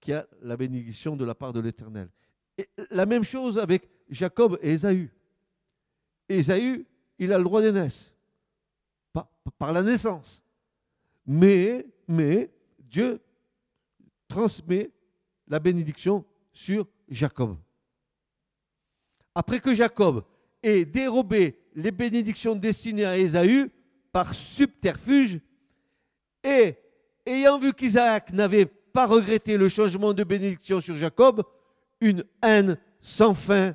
qui 0.00 0.12
a 0.12 0.26
la 0.42 0.56
bénédiction 0.56 1.14
de 1.14 1.24
la 1.24 1.36
part 1.36 1.52
de 1.52 1.60
l'Éternel. 1.60 2.08
La 2.90 3.06
même 3.06 3.22
chose 3.22 3.60
avec 3.60 3.88
Jacob 4.10 4.58
et 4.60 4.72
Ésaü. 4.72 5.08
Ésaü, 6.28 6.84
il 7.16 7.32
a 7.32 7.38
le 7.38 7.44
droit 7.44 7.62
d'aînesse, 7.62 8.12
par, 9.12 9.28
par 9.56 9.72
la 9.72 9.84
naissance. 9.84 10.42
Mais, 11.24 11.86
mais 12.08 12.50
Dieu 12.80 13.20
transmet 14.26 14.90
la 15.48 15.58
bénédiction 15.58 16.24
sur 16.52 16.86
Jacob. 17.08 17.56
Après 19.34 19.60
que 19.60 19.74
Jacob 19.74 20.24
ait 20.62 20.84
dérobé 20.84 21.58
les 21.74 21.90
bénédictions 21.90 22.56
destinées 22.56 23.04
à 23.04 23.18
Ésaü 23.18 23.70
par 24.12 24.34
subterfuge, 24.34 25.40
et 26.42 26.76
ayant 27.26 27.58
vu 27.58 27.72
qu'Isaac 27.72 28.32
n'avait 28.32 28.66
pas 28.66 29.06
regretté 29.06 29.56
le 29.56 29.68
changement 29.68 30.12
de 30.12 30.24
bénédiction 30.24 30.80
sur 30.80 30.96
Jacob, 30.96 31.42
une 32.00 32.24
haine 32.42 32.78
sans 33.00 33.34
fin 33.34 33.74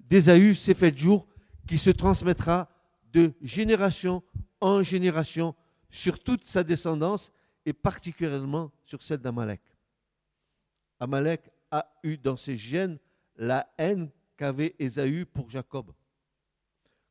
d'Ésaü 0.00 0.54
s'est 0.54 0.74
faite 0.74 0.96
jour 0.96 1.26
qui 1.66 1.78
se 1.78 1.90
transmettra 1.90 2.68
de 3.12 3.32
génération 3.42 4.22
en 4.60 4.82
génération 4.82 5.54
sur 5.90 6.18
toute 6.18 6.48
sa 6.48 6.64
descendance 6.64 7.30
et 7.66 7.72
particulièrement 7.72 8.70
sur 8.84 9.02
celle 9.02 9.18
d'Amalek. 9.18 9.60
Amalek 11.02 11.50
a 11.72 11.92
eu 12.04 12.16
dans 12.16 12.36
ses 12.36 12.54
gènes 12.54 12.96
la 13.36 13.66
haine 13.76 14.08
qu'avait 14.36 14.76
Ésaü 14.78 15.26
pour 15.26 15.50
Jacob. 15.50 15.90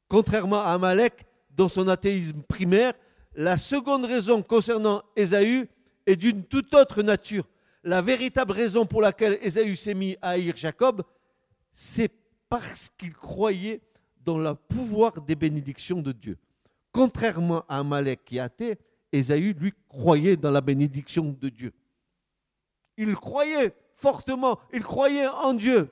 Contrairement 0.08 0.62
à 0.62 0.72
Amalek, 0.72 1.26
dans 1.50 1.68
son 1.68 1.90
athéisme 1.90 2.42
primaire, 2.44 2.94
la 3.36 3.58
seconde 3.58 4.06
raison 4.06 4.42
concernant 4.44 5.04
Ésaü 5.18 5.68
est 6.06 6.16
d'une 6.16 6.46
toute 6.46 6.74
autre 6.74 7.02
nature. 7.02 7.46
La 7.84 8.02
véritable 8.02 8.54
raison 8.54 8.86
pour 8.86 9.02
laquelle 9.02 9.38
Ésaü 9.42 9.76
s'est 9.76 9.94
mis 9.94 10.16
à 10.22 10.32
haïr 10.32 10.56
Jacob, 10.56 11.04
c'est 11.74 12.14
parce 12.48 12.88
qu'il 12.98 13.14
croyait 13.14 13.82
dans 14.24 14.38
le 14.38 14.56
pouvoir 14.56 15.22
des 15.22 15.36
bénédictions 15.36 16.02
de 16.02 16.14
Dieu. 16.14 16.38
Contrairement 16.94 17.66
à 17.68 17.80
Amalek 17.80 18.24
qui 18.24 18.38
est 18.38 18.40
athée, 18.40 18.78
Ésaü, 19.12 19.54
lui, 19.54 19.74
croyait 19.90 20.38
dans 20.38 20.52
la 20.52 20.62
bénédiction 20.62 21.36
de 21.38 21.50
Dieu. 21.50 21.74
Il 22.96 23.16
croyait 23.16 23.74
fortement, 24.02 24.60
il 24.74 24.82
croyait 24.82 25.28
en 25.28 25.54
Dieu. 25.54 25.90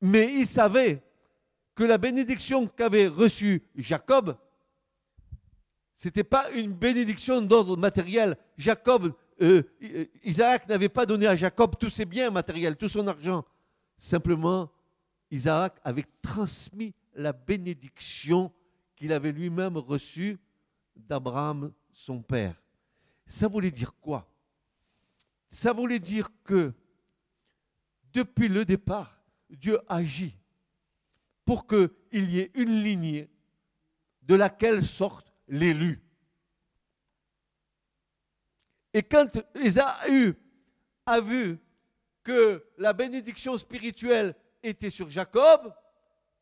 Mais 0.00 0.32
il 0.32 0.46
savait 0.46 1.02
que 1.74 1.82
la 1.82 1.98
bénédiction 1.98 2.66
qu'avait 2.68 3.08
reçue 3.08 3.64
Jacob, 3.74 4.36
ce 5.96 6.06
n'était 6.06 6.24
pas 6.24 6.50
une 6.52 6.72
bénédiction 6.72 7.42
d'ordre 7.42 7.76
matériel. 7.76 8.36
Jacob, 8.56 9.12
euh, 9.42 9.64
Isaac 10.22 10.68
n'avait 10.68 10.88
pas 10.88 11.04
donné 11.04 11.26
à 11.26 11.34
Jacob 11.34 11.74
tous 11.78 11.90
ses 11.90 12.04
biens 12.04 12.30
matériels, 12.30 12.76
tout 12.76 12.88
son 12.88 13.06
argent. 13.08 13.44
Simplement, 13.96 14.70
Isaac 15.32 15.80
avait 15.82 16.06
transmis 16.22 16.94
la 17.14 17.32
bénédiction 17.32 18.52
qu'il 18.94 19.12
avait 19.12 19.32
lui-même 19.32 19.76
reçue 19.76 20.38
d'Abraham, 20.94 21.72
son 21.92 22.22
père. 22.22 22.54
Ça 23.26 23.48
voulait 23.48 23.72
dire 23.72 23.92
quoi? 24.00 24.27
Ça 25.50 25.72
voulait 25.72 25.98
dire 25.98 26.28
que 26.44 26.72
depuis 28.12 28.48
le 28.48 28.64
départ, 28.64 29.22
Dieu 29.50 29.78
agit 29.88 30.36
pour 31.44 31.66
qu'il 31.66 31.90
y 32.12 32.40
ait 32.40 32.50
une 32.54 32.82
lignée 32.82 33.30
de 34.22 34.34
laquelle 34.34 34.84
sortent 34.84 35.32
l'élu. 35.48 36.02
Et 38.92 39.02
quand 39.02 39.38
Esaü 39.54 40.34
a 41.06 41.20
vu 41.20 41.58
que 42.22 42.66
la 42.76 42.92
bénédiction 42.92 43.56
spirituelle 43.56 44.34
était 44.62 44.90
sur 44.90 45.08
Jacob, 45.08 45.74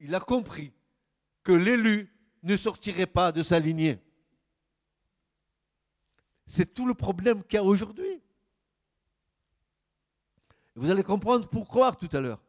il 0.00 0.14
a 0.14 0.20
compris 0.20 0.72
que 1.44 1.52
l'élu 1.52 2.12
ne 2.42 2.56
sortirait 2.56 3.06
pas 3.06 3.30
de 3.30 3.42
sa 3.42 3.60
lignée. 3.60 4.00
C'est 6.46 6.74
tout 6.74 6.86
le 6.86 6.94
problème 6.94 7.42
qu'il 7.44 7.54
y 7.54 7.58
a 7.58 7.64
aujourd'hui. 7.64 8.22
Vous 10.76 10.90
allez 10.90 11.02
comprendre 11.02 11.48
pourquoi 11.48 11.92
tout 11.92 12.08
à 12.12 12.20
l'heure. 12.20 12.40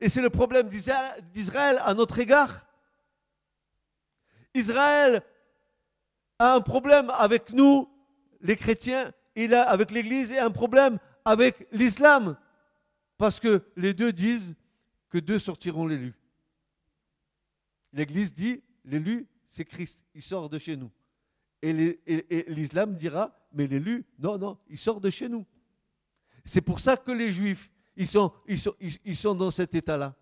Et 0.00 0.10
c'est 0.10 0.20
le 0.20 0.30
problème 0.30 0.68
d'Israël 0.68 1.80
à 1.82 1.94
notre 1.94 2.18
égard. 2.18 2.66
Israël 4.54 5.22
a 6.38 6.54
un 6.54 6.60
problème 6.60 7.08
avec 7.10 7.52
nous, 7.52 7.88
les 8.42 8.56
chrétiens, 8.56 9.12
il 9.36 9.54
a 9.54 9.62
avec 9.62 9.90
l'Église 9.90 10.30
et 10.32 10.38
un 10.38 10.50
problème 10.50 10.98
avec 11.24 11.66
l'islam. 11.72 12.36
Parce 13.16 13.40
que 13.40 13.62
les 13.76 13.94
deux 13.94 14.12
disent 14.12 14.54
que 15.08 15.18
deux 15.18 15.38
sortiront 15.38 15.86
l'élu. 15.86 16.14
L'Église 17.94 18.34
dit, 18.34 18.62
l'élu, 18.84 19.26
c'est 19.46 19.64
Christ, 19.64 20.04
il 20.14 20.22
sort 20.22 20.48
de 20.48 20.58
chez 20.58 20.76
nous. 20.76 20.90
Et 21.62 21.72
l'islam 22.48 22.96
dira, 22.96 23.34
mais 23.52 23.66
l'élu, 23.66 24.04
non, 24.18 24.36
non, 24.36 24.58
il 24.68 24.78
sort 24.78 25.00
de 25.00 25.08
chez 25.08 25.28
nous. 25.28 25.46
C'est 26.44 26.60
pour 26.60 26.80
ça 26.80 26.96
que 26.96 27.12
les 27.12 27.32
juifs, 27.32 27.70
ils 27.96 28.08
sont, 28.08 28.32
sont 29.14 29.34
dans 29.34 29.50
cet 29.50 29.74
état-là. 29.74 30.14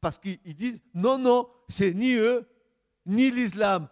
parce 0.00 0.18
qu'ils 0.18 0.54
disent, 0.54 0.80
non, 0.92 1.18
non, 1.18 1.48
c'est 1.68 1.92
ni 1.92 2.14
eux, 2.14 2.46
ni 3.06 3.30
l'islam, 3.30 3.88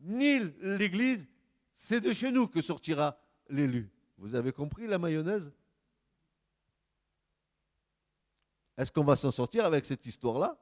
ni 0.00 0.40
l'Église, 0.60 1.28
c'est 1.74 2.00
de 2.00 2.12
chez 2.12 2.30
nous 2.30 2.46
que 2.46 2.62
sortira 2.62 3.18
l'élu. 3.48 3.90
Vous 4.16 4.34
avez 4.34 4.52
compris 4.52 4.86
la 4.86 4.98
mayonnaise? 4.98 5.52
Est-ce 8.76 8.90
qu'on 8.90 9.04
va 9.04 9.16
s'en 9.16 9.30
sortir 9.30 9.64
avec 9.64 9.84
cette 9.84 10.04
histoire-là? 10.06 10.58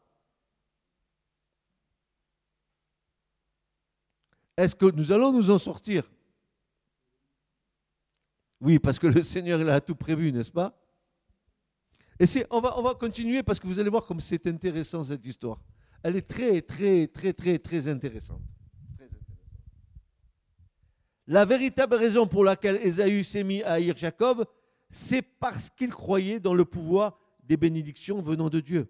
Est-ce 4.56 4.74
que 4.74 4.86
nous 4.86 5.10
allons 5.12 5.32
nous 5.32 5.50
en 5.50 5.58
sortir? 5.58 6.10
Oui, 8.62 8.79
parce 8.79 9.01
que 9.01 9.09
le 9.09 9.22
Seigneur 9.22 9.68
a 9.68 9.81
tout 9.81 9.96
prévu, 9.96 10.33
n'est-ce 10.33 10.53
pas? 10.53 10.79
Et 12.20 12.27
on 12.48 12.61
va, 12.61 12.79
on 12.79 12.83
va 12.83 12.94
continuer 12.94 13.42
parce 13.42 13.59
que 13.59 13.66
vous 13.66 13.81
allez 13.81 13.90
voir 13.90 14.07
comme 14.07 14.20
c'est 14.20 14.46
intéressant 14.46 15.03
cette 15.03 15.27
histoire. 15.27 15.61
Elle 16.05 16.14
est 16.14 16.29
très, 16.29 16.62
très, 16.62 17.09
très, 17.09 17.33
très, 17.33 17.59
très 17.59 17.88
intéressante. 17.88 18.40
La 21.27 21.44
véritable 21.44 21.96
raison 21.96 22.29
pour 22.29 22.44
laquelle 22.44 22.79
Ésaü 22.83 23.25
s'est 23.25 23.42
mis 23.42 23.62
à 23.64 23.72
haïr 23.72 23.96
Jacob, 23.96 24.44
c'est 24.88 25.22
parce 25.22 25.68
qu'il 25.68 25.90
croyait 25.90 26.38
dans 26.38 26.55
le 26.55 26.64
pouvoir 26.64 27.18
des 27.42 27.57
bénédictions 27.57 28.22
venant 28.22 28.48
de 28.48 28.61
Dieu. 28.61 28.88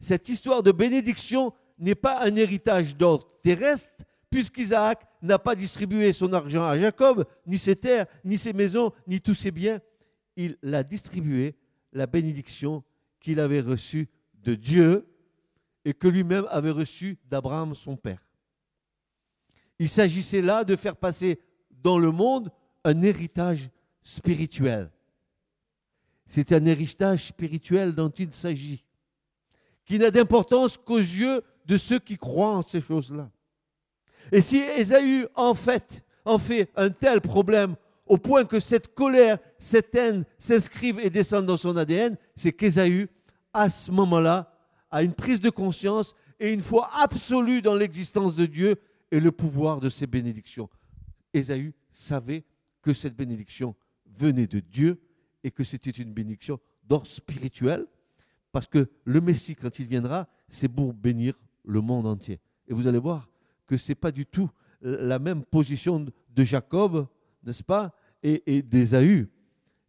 Cette 0.00 0.28
histoire 0.28 0.62
de 0.62 0.70
bénédiction 0.72 1.54
n'est 1.78 1.94
pas 1.94 2.22
un 2.22 2.36
héritage 2.36 2.94
d'ordre 2.94 3.30
terrestre, 3.42 3.90
puisqu'Isaac 4.34 5.06
n'a 5.22 5.38
pas 5.38 5.54
distribué 5.54 6.12
son 6.12 6.32
argent 6.32 6.64
à 6.64 6.76
Jacob, 6.76 7.24
ni 7.46 7.56
ses 7.56 7.76
terres, 7.76 8.06
ni 8.24 8.36
ses 8.36 8.52
maisons, 8.52 8.90
ni 9.06 9.20
tous 9.20 9.34
ses 9.34 9.52
biens. 9.52 9.80
Il 10.34 10.58
l'a 10.60 10.82
distribué, 10.82 11.54
la 11.92 12.08
bénédiction 12.08 12.82
qu'il 13.20 13.38
avait 13.38 13.60
reçue 13.60 14.08
de 14.42 14.56
Dieu 14.56 15.06
et 15.84 15.94
que 15.94 16.08
lui-même 16.08 16.48
avait 16.50 16.72
reçue 16.72 17.16
d'Abraham, 17.26 17.76
son 17.76 17.96
père. 17.96 18.26
Il 19.78 19.88
s'agissait 19.88 20.42
là 20.42 20.64
de 20.64 20.74
faire 20.74 20.96
passer 20.96 21.38
dans 21.70 22.00
le 22.00 22.10
monde 22.10 22.50
un 22.82 23.02
héritage 23.02 23.70
spirituel. 24.02 24.90
C'est 26.26 26.50
un 26.50 26.66
héritage 26.66 27.28
spirituel 27.28 27.94
dont 27.94 28.10
il 28.10 28.34
s'agit, 28.34 28.84
qui 29.84 29.96
n'a 29.96 30.10
d'importance 30.10 30.76
qu'aux 30.76 30.98
yeux 30.98 31.40
de 31.66 31.78
ceux 31.78 32.00
qui 32.00 32.18
croient 32.18 32.56
en 32.56 32.62
ces 32.62 32.80
choses-là. 32.80 33.30
Et 34.32 34.40
si 34.40 34.58
Ésaü 34.58 35.26
en 35.34 35.54
fait, 35.54 36.04
en 36.24 36.38
fait 36.38 36.70
un 36.76 36.90
tel 36.90 37.20
problème 37.20 37.76
au 38.06 38.18
point 38.18 38.44
que 38.44 38.60
cette 38.60 38.94
colère, 38.94 39.38
cette 39.58 39.94
haine 39.94 40.24
s'inscrivent 40.38 41.00
et 41.00 41.10
descendent 41.10 41.46
dans 41.46 41.56
son 41.56 41.76
ADN, 41.76 42.16
c'est 42.36 42.52
qu'Ésaü, 42.52 43.08
à 43.52 43.68
ce 43.68 43.90
moment-là, 43.90 44.52
a 44.90 45.02
une 45.02 45.14
prise 45.14 45.40
de 45.40 45.50
conscience 45.50 46.14
et 46.38 46.52
une 46.52 46.60
foi 46.60 46.90
absolue 46.92 47.62
dans 47.62 47.74
l'existence 47.74 48.36
de 48.36 48.46
Dieu 48.46 48.76
et 49.10 49.20
le 49.20 49.32
pouvoir 49.32 49.80
de 49.80 49.88
ses 49.88 50.06
bénédictions. 50.06 50.68
Ésaü 51.32 51.72
savait 51.90 52.44
que 52.82 52.92
cette 52.92 53.16
bénédiction 53.16 53.74
venait 54.18 54.46
de 54.46 54.60
Dieu 54.60 55.00
et 55.42 55.50
que 55.50 55.64
c'était 55.64 55.90
une 55.90 56.12
bénédiction 56.12 56.60
d'ordre 56.84 57.06
spirituel, 57.06 57.86
parce 58.52 58.66
que 58.66 58.88
le 59.04 59.20
Messie, 59.20 59.56
quand 59.56 59.78
il 59.78 59.86
viendra, 59.86 60.28
c'est 60.48 60.68
pour 60.68 60.92
bénir 60.92 61.38
le 61.64 61.80
monde 61.80 62.06
entier. 62.06 62.40
Et 62.68 62.74
vous 62.74 62.86
allez 62.86 62.98
voir 62.98 63.28
que 63.66 63.76
ce 63.76 63.92
n'est 63.92 63.96
pas 63.96 64.12
du 64.12 64.26
tout 64.26 64.50
la 64.84 65.18
même 65.18 65.44
position 65.44 66.04
de 66.04 66.44
Jacob, 66.44 67.06
n'est-ce 67.42 67.64
pas, 67.64 67.94
et, 68.22 68.42
et 68.46 68.62
d'Ésaü. 68.62 69.30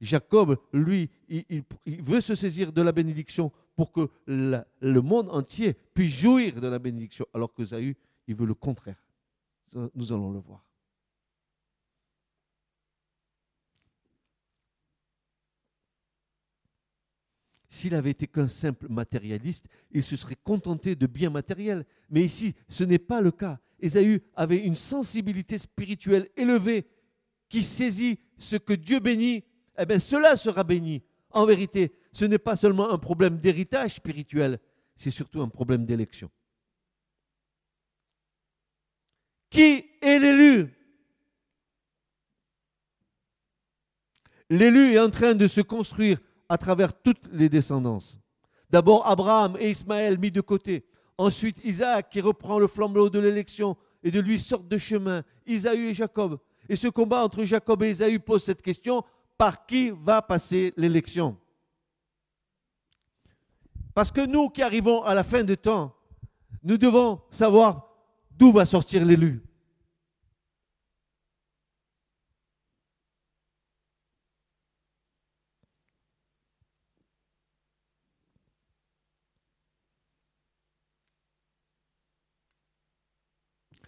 Jacob, 0.01 0.57
lui, 0.73 1.09
il, 1.29 1.63
veut 2.01 2.21
se 2.21 2.35
saisir 2.35 2.71
de 2.71 2.81
la 2.81 2.91
bénédiction 2.91 3.51
pour 3.75 3.91
que 3.91 4.09
le 4.27 4.99
monde 5.01 5.29
entier 5.29 5.73
puisse 5.93 6.13
jouir 6.13 6.59
de 6.59 6.67
la 6.67 6.79
bénédiction, 6.79 7.25
alors 7.33 7.53
que 7.53 7.63
Ésaü, 7.63 7.95
il 8.27 8.35
veut 8.35 8.45
le 8.45 8.53
contraire. 8.53 9.01
Nous 9.73 10.13
allons 10.13 10.31
le 10.31 10.39
voir. 10.39 10.63
S'il 17.75 17.93
avait 17.93 18.11
été 18.11 18.25
qu'un 18.25 18.47
simple 18.47 18.88
matérialiste, 18.88 19.67
il 19.91 20.01
se 20.01 20.15
serait 20.15 20.38
contenté 20.41 20.95
de 20.95 21.07
biens 21.07 21.29
matériels. 21.29 21.85
Mais 22.09 22.23
ici, 22.23 22.55
ce 22.69 22.85
n'est 22.85 22.99
pas 22.99 23.19
le 23.19 23.31
cas. 23.31 23.59
Ésaü 23.81 24.21
avait 24.33 24.59
une 24.59 24.77
sensibilité 24.77 25.57
spirituelle 25.57 26.29
élevée 26.38 26.88
qui 27.49 27.63
saisit 27.65 28.17
ce 28.38 28.55
que 28.55 28.71
Dieu 28.71 29.01
bénit. 29.01 29.43
Eh 29.77 29.85
bien, 29.85 29.99
cela 29.99 30.38
sera 30.38 30.63
béni. 30.63 31.03
En 31.31 31.45
vérité, 31.45 31.93
ce 32.13 32.23
n'est 32.23 32.38
pas 32.38 32.55
seulement 32.55 32.89
un 32.89 32.97
problème 32.97 33.39
d'héritage 33.39 33.95
spirituel, 33.95 34.57
c'est 34.95 35.11
surtout 35.11 35.41
un 35.41 35.49
problème 35.49 35.83
d'élection. 35.83 36.31
Qui 39.49 39.83
est 40.01 40.19
l'élu? 40.19 40.73
L'élu 44.49 44.93
est 44.93 44.99
en 44.99 45.09
train 45.09 45.35
de 45.35 45.47
se 45.47 45.59
construire 45.59 46.21
à 46.49 46.58
travers 46.58 46.93
toutes 46.93 47.29
les 47.31 47.49
descendances. 47.49 48.17
D'abord 48.69 49.08
Abraham 49.08 49.55
et 49.60 49.69
Ismaël 49.69 50.17
mis 50.17 50.31
de 50.31 50.41
côté. 50.41 50.86
Ensuite, 51.17 51.63
Isaac 51.63 52.10
qui 52.10 52.21
reprend 52.21 52.60
le 52.60 52.67
flambeau 52.67 53.10
de 53.10 53.19
l'élection 53.19 53.77
et 54.03 54.12
de 54.12 54.19
lui 54.19 54.39
sortent 54.39 54.67
de 54.67 54.77
chemin, 54.77 55.23
Isaü 55.47 55.89
et 55.89 55.93
Jacob. 55.93 56.39
Et 56.67 56.75
ce 56.75 56.88
combat 56.88 57.23
entre 57.23 57.43
Jacob 57.43 57.84
et 57.84 57.91
Isaü 57.91 58.19
pose 58.19 58.43
cette 58.43 58.62
question, 58.62 59.03
par 59.38 59.65
qui 59.65 59.91
va 59.91 60.21
passer 60.21 60.73
l'élection? 60.77 61.38
Parce 63.93 64.12
que 64.12 64.25
nous 64.25 64.49
qui 64.49 64.62
arrivons 64.62 65.03
à 65.03 65.13
la 65.13 65.23
fin 65.23 65.43
du 65.43 65.58
temps, 65.58 65.95
nous 66.63 66.77
devons 66.77 67.21
savoir 67.31 67.88
d'où 68.31 68.51
va 68.51 68.65
sortir 68.65 69.05
l'élu. 69.05 69.44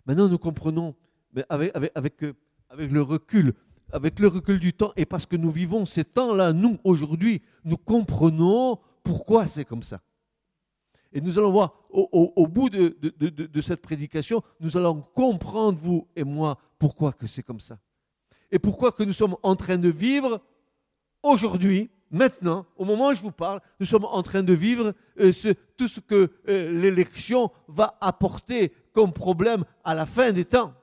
Maintenant, 0.08 0.30
nous 0.30 0.38
comprenons, 0.38 0.96
euh, 1.38 1.44
avec, 1.50 2.22
le 2.22 3.02
recul, 3.02 3.54
avec 3.92 4.20
le 4.20 4.30
recul 4.30 4.58
du 4.58 4.74
temps, 4.74 4.94
et 4.96 5.06
parce 5.06 5.26
que 5.26 5.36
nous 5.36 5.52
vivons 5.52 5.86
ces 5.86 6.06
temps-là, 6.06 6.54
nous, 6.54 6.78
aujourd'hui, 6.86 7.42
nous 7.66 7.78
comprenons 7.78 8.80
pourquoi 9.04 9.48
c'est 9.48 9.66
comme 9.66 9.84
ça. 9.84 10.02
Et 11.12 11.20
nous 11.20 11.38
allons 11.38 11.52
voir, 11.52 11.74
au, 11.90 12.48
bout 12.48 12.70
de, 12.70 12.98
de, 13.02 13.30
de, 13.30 13.62
cette 13.62 13.82
prédication, 13.82 14.42
nous 14.60 14.78
allons 14.78 15.02
comprendre, 15.14 15.78
vous 15.82 16.08
et 16.16 16.24
moi, 16.24 16.58
pourquoi 16.80 17.12
que 17.12 17.28
c'est 17.28 17.44
comme 17.44 17.60
ça. 17.60 17.78
Et 18.50 18.60
pourquoi 18.60 18.92
que 18.92 19.04
nous 19.04 19.14
sommes 19.14 19.36
en 19.44 19.56
train 19.56 19.78
de 19.78 19.90
vivre 19.90 20.42
aujourd'hui, 21.24 21.90
maintenant, 22.12 22.66
au 22.76 22.86
moment 22.86 23.08
où 23.10 23.14
je 23.14 23.22
vous 23.22 23.32
parle, 23.32 23.62
nous 23.80 23.86
sommes 23.86 24.06
en 24.06 24.24
train 24.24 24.44
de 24.44 24.54
vivre 24.54 24.94
euh, 25.20 25.32
tout 25.78 25.88
ce 25.88 26.00
que 26.00 26.32
euh, 26.48 26.82
l'élection 26.82 27.52
va 27.68 27.98
apporter 28.02 28.74
comme 28.94 29.14
problème 29.14 29.64
à 29.84 29.94
la 29.94 30.06
fin 30.06 30.32
des 30.32 30.46
temps. 30.46 30.74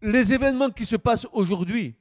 Les 0.00 0.34
événements 0.34 0.70
qui 0.70 0.84
se 0.84 0.96
passent 0.96 1.28
aujourd'hui, 1.32 1.94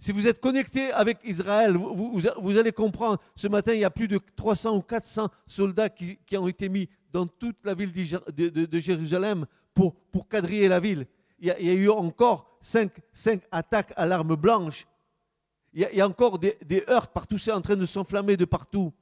si 0.00 0.12
vous 0.12 0.26
êtes 0.26 0.40
connecté 0.40 0.90
avec 0.92 1.18
Israël, 1.24 1.76
vous, 1.76 2.56
allez 2.56 2.72
comprendre, 2.72 3.20
ce 3.36 3.48
matin, 3.48 3.74
il 3.74 3.80
y 3.80 3.84
a 3.84 3.90
plus 3.90 4.08
de 4.08 4.18
300 4.36 4.74
ou 4.74 4.80
400 4.80 5.28
soldats 5.46 5.90
qui, 5.90 6.18
ont 6.38 6.48
été 6.48 6.70
mis 6.70 6.88
dans 7.12 7.26
toute 7.26 7.56
la 7.64 7.74
ville 7.74 7.92
de, 7.92 8.78
Jérusalem 8.78 9.46
pour, 9.74 9.94
quadriller 10.28 10.68
la 10.68 10.80
ville. 10.80 11.06
Il 11.38 11.46
y, 11.46 11.50
a, 11.50 11.74
eu 11.74 11.88
encore 11.88 12.58
cinq, 12.60 12.92
attaques 13.50 13.92
à 13.96 14.06
l'arme 14.06 14.36
blanche. 14.36 14.86
Il 15.72 15.80
y, 15.80 16.00
a, 16.00 16.06
encore 16.06 16.38
des, 16.38 16.84
heurts 16.88 17.12
partout, 17.12 17.38
c'est 17.38 17.52
en 17.52 17.60
train 17.60 17.76
de 17.76 17.86
s'enflammer 17.86 18.36
de 18.36 18.44
partout. 18.44 18.92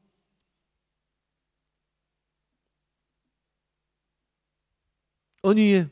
On 5.42 5.56
y 5.56 5.72
est. 5.72 5.86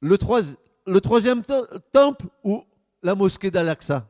Le, 0.00 0.16
le 0.86 1.00
troisième 1.00 1.42
temple 1.92 2.26
ou 2.44 2.64
la 3.02 3.14
mosquée 3.14 3.50
d'Al-Aqsa? 3.50 4.08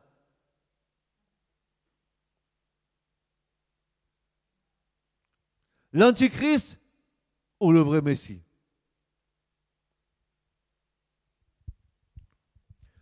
L'Antichrist 5.93 6.79
ou 7.59 7.71
le 7.71 7.79
vrai 7.79 8.01
Messie 8.01 8.41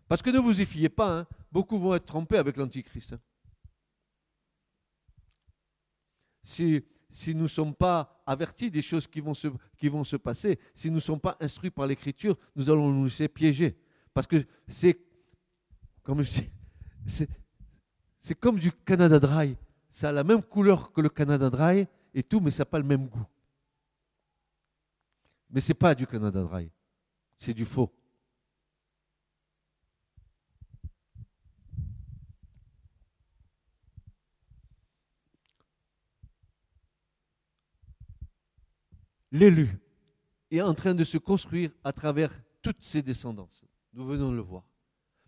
Parce 0.07 0.21
que 0.21 0.29
ne 0.29 0.39
vous 0.39 0.61
y 0.61 0.65
fiez 0.65 0.89
pas, 0.89 1.19
hein. 1.19 1.27
beaucoup 1.51 1.79
vont 1.79 1.95
être 1.95 2.05
trompés 2.05 2.37
avec 2.37 2.57
l'Antichrist. 2.57 3.13
Hein. 3.13 3.19
Si, 6.43 6.83
nous 7.29 7.43
ne 7.43 7.47
sommes 7.47 7.73
pas 7.73 8.21
avertis 8.27 8.69
des 8.69 8.83
choses 8.83 9.07
qui 9.07 9.19
vont 9.19 9.33
se, 9.33 10.15
passer, 10.15 10.59
si 10.75 10.89
nous 10.89 10.97
ne 10.97 10.99
sommes 10.99 11.19
pas 11.19 11.37
instruits 11.39 11.71
par 11.71 11.87
l'Écriture, 11.87 12.37
nous 12.55 12.69
allons 12.69 12.91
nous 12.91 13.05
laisser 13.05 13.27
piéger. 13.27 13.75
Parce 14.13 14.27
que 14.27 14.45
c'est, 14.67 14.99
comme 16.03 16.21
c'est 16.23 17.29
comme 18.39 18.59
du 18.59 18.71
Canada 18.71 19.19
Dry. 19.19 19.57
Ça 19.89 20.09
a 20.09 20.11
la 20.11 20.23
même 20.23 20.43
couleur 20.43 20.91
que 20.91 21.01
le 21.01 21.09
Canada 21.09 21.49
Dry 21.49 21.87
et 22.15 22.23
tout, 22.23 22.39
mais 22.39 22.49
ça 22.49 22.61
n'a 22.61 22.65
pas 22.65 22.79
le 22.79 22.85
même 22.85 23.07
goût. 23.07 23.25
Mais 25.51 25.59
ce 25.59 25.69
n'est 25.69 25.75
pas 25.75 25.93
du 25.93 26.07
Canada 26.07 26.41
Dry. 26.41 26.71
C'est 27.37 27.53
du 27.53 27.65
faux. 27.65 27.91
l'élu 39.35 39.77
est 40.49 40.61
en 40.61 40.73
train 40.73 40.93
de 40.93 41.03
se 41.03 41.17
construire 41.17 41.71
à 41.83 41.91
travers 41.91 42.31
toutes 42.61 42.83
ses 42.83 43.01
descendances. 43.01 43.63
Nous 43.93 44.05
venons 44.05 44.31
de 44.31 44.37
le 44.37 44.41
voir. 44.41 44.63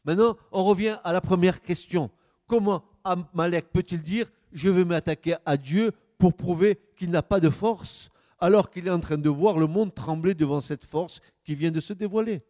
Maintenant, 0.05 0.37
on 0.51 0.63
revient 0.63 0.97
à 1.03 1.11
la 1.11 1.21
première 1.21 1.61
question. 1.61 2.09
Comment 2.47 2.83
Amalek 3.03 3.69
peut-il 3.71 4.01
dire 4.01 4.31
je 4.53 4.69
vais 4.69 4.85
m'attaquer 4.85 5.35
à 5.45 5.57
Dieu 5.57 5.91
pour 6.17 6.35
prouver 6.35 6.79
qu'il 6.95 7.09
n'a 7.09 7.23
pas 7.23 7.39
de 7.39 7.49
force 7.49 8.09
alors 8.39 8.69
qu'il 8.69 8.87
est 8.87 8.91
en 8.91 8.99
train 8.99 9.17
de 9.17 9.29
voir 9.29 9.57
le 9.57 9.67
monde 9.67 9.93
trembler 9.93 10.35
devant 10.35 10.61
cette 10.61 10.85
force 10.85 11.21
qui 11.43 11.55
vient 11.55 11.71
de 11.71 11.79
se 11.79 11.93
dévoiler 11.93 12.43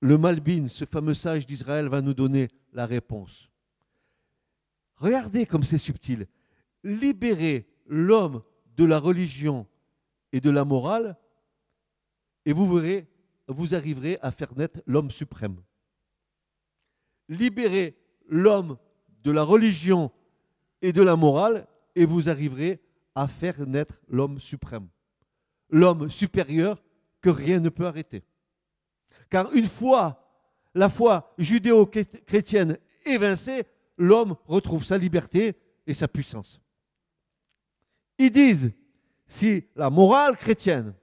Le 0.00 0.16
Malbin, 0.18 0.68
ce 0.68 0.84
fameux 0.84 1.14
sage 1.14 1.46
d'Israël, 1.46 1.88
va 1.88 2.00
nous 2.00 2.14
donner 2.14 2.48
la 2.72 2.86
réponse. 2.86 3.50
Regardez 4.96 5.46
comme 5.46 5.64
c'est 5.64 5.78
subtil. 5.78 6.26
Libérer 6.84 7.68
l'homme 7.86 8.42
de 8.76 8.84
la 8.84 8.98
religion 8.98 9.66
et 10.32 10.40
de 10.40 10.50
la 10.50 10.64
morale, 10.64 11.16
et 12.44 12.52
vous 12.52 12.66
vous 12.66 13.74
arriverez 13.74 14.18
à 14.22 14.30
faire 14.30 14.56
naître 14.56 14.80
l'homme 14.86 15.10
suprême. 15.10 15.60
Libérez 17.28 17.98
l'homme 18.26 18.78
de 19.22 19.30
la 19.30 19.42
religion 19.42 20.12
et 20.82 20.92
de 20.92 21.02
la 21.02 21.16
morale, 21.16 21.66
et 21.94 22.06
vous 22.06 22.28
arriverez 22.28 22.80
à 23.14 23.26
faire 23.26 23.66
naître 23.66 23.98
l'homme 24.08 24.40
suprême. 24.40 24.88
L'homme 25.70 26.10
supérieur 26.10 26.82
que 27.20 27.30
rien 27.30 27.60
ne 27.60 27.68
peut 27.68 27.86
arrêter. 27.86 28.22
Car 29.28 29.52
une 29.52 29.66
fois 29.66 30.24
la 30.74 30.88
foi 30.88 31.34
judéo-chrétienne 31.38 32.78
évincée, 33.04 33.64
l'homme 33.96 34.36
retrouve 34.46 34.84
sa 34.84 34.96
liberté 34.96 35.56
et 35.86 35.94
sa 35.94 36.06
puissance. 36.06 36.60
Ils 38.18 38.30
disent, 38.30 38.72
si 39.26 39.64
la 39.74 39.90
morale 39.90 40.36
chrétienne, 40.36 40.94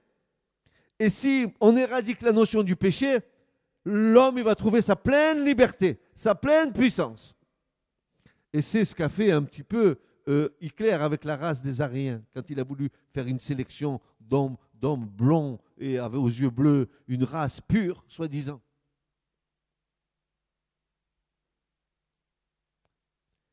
et 0.98 1.10
si 1.10 1.46
on 1.60 1.76
éradique 1.76 2.22
la 2.22 2.32
notion 2.32 2.62
du 2.62 2.74
péché, 2.74 3.18
l'homme 3.84 4.40
va 4.40 4.54
trouver 4.54 4.80
sa 4.80 4.96
pleine 4.96 5.44
liberté, 5.44 6.00
sa 6.14 6.34
pleine 6.34 6.72
puissance. 6.72 7.35
Et 8.56 8.62
c'est 8.62 8.86
ce 8.86 8.94
qu'a 8.94 9.10
fait 9.10 9.32
un 9.32 9.42
petit 9.42 9.62
peu 9.62 9.98
euh, 10.28 10.48
Hitler 10.62 10.92
avec 10.92 11.26
la 11.26 11.36
race 11.36 11.60
des 11.60 11.82
Ariens, 11.82 12.22
quand 12.32 12.48
il 12.48 12.58
a 12.58 12.64
voulu 12.64 12.90
faire 13.12 13.26
une 13.26 13.38
sélection 13.38 14.00
d'hommes, 14.18 14.56
blonds 14.80 15.58
et 15.76 16.00
aux 16.00 16.26
yeux 16.26 16.48
bleus, 16.48 16.88
une 17.06 17.24
race 17.24 17.60
pure, 17.60 18.02
soi-disant. 18.08 18.62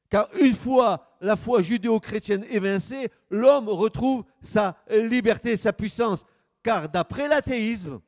Car 0.10 0.30
une 0.39 0.56
fois 0.56 1.18
la 1.20 1.36
foi 1.36 1.62
judéo-chrétienne 1.62 2.46
évincée, 2.50 3.12
l'homme 3.30 3.68
retrouve 3.68 4.24
sa 4.42 4.78
liberté, 4.89 5.58
sa 5.58 5.74
puissance. 5.74 6.26
Car 6.63 6.88
d'après 6.88 7.28
l'athéisme, 7.28 8.00